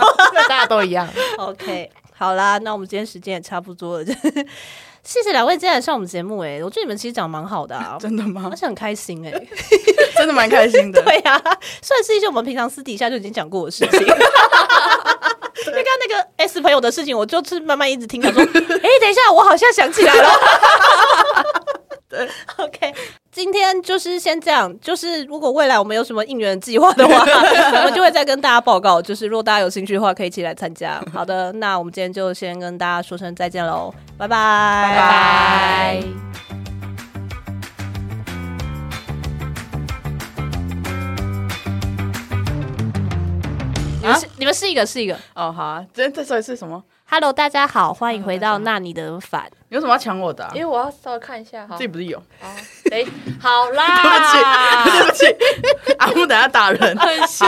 [0.47, 1.07] 大家都一样。
[1.37, 4.05] OK，好啦，那我们今天时间也差不多了。
[5.03, 8.47] 谢谢两位今天来上我们节目，哎，我觉得你们其实讲蛮好的啊， 真的吗？
[8.49, 9.31] 而且很开心，哎，
[10.15, 11.01] 真的蛮开心的。
[11.03, 11.37] 对呀，
[11.81, 13.99] 算是一些我们平常私底下就已经讲过的事情。
[15.65, 18.47] 因为刚刚那个 S 朋友的事情，我就是慢慢一直听，他说，哎，
[19.01, 20.29] 等一下，我好像想起来了。
[22.13, 22.29] 对，
[22.63, 22.93] OK，
[23.31, 24.71] 今天就是先这样。
[24.79, 27.25] 就是如果未来我们有什么应援计划的话，
[27.79, 29.01] 我们就会再跟大家报告。
[29.01, 31.03] 就是如果大家有兴趣的话，可以一起来参加。
[31.11, 36.62] 好的，那我们今天就先跟大家说声再见喽，拜拜，拜拜。
[44.03, 49.49] 你们是你们是一个是一个哦，好啊，今天再说一次什么？Hello，大家好，欢迎回到那你的反。
[49.69, 50.45] 你为什么要抢我的？
[50.53, 52.21] 因为我要稍微看一下，自己不是有？
[52.91, 53.05] 哎，
[53.39, 57.47] 好啦， 对不起， 对不起，阿木等下打人， 很凶。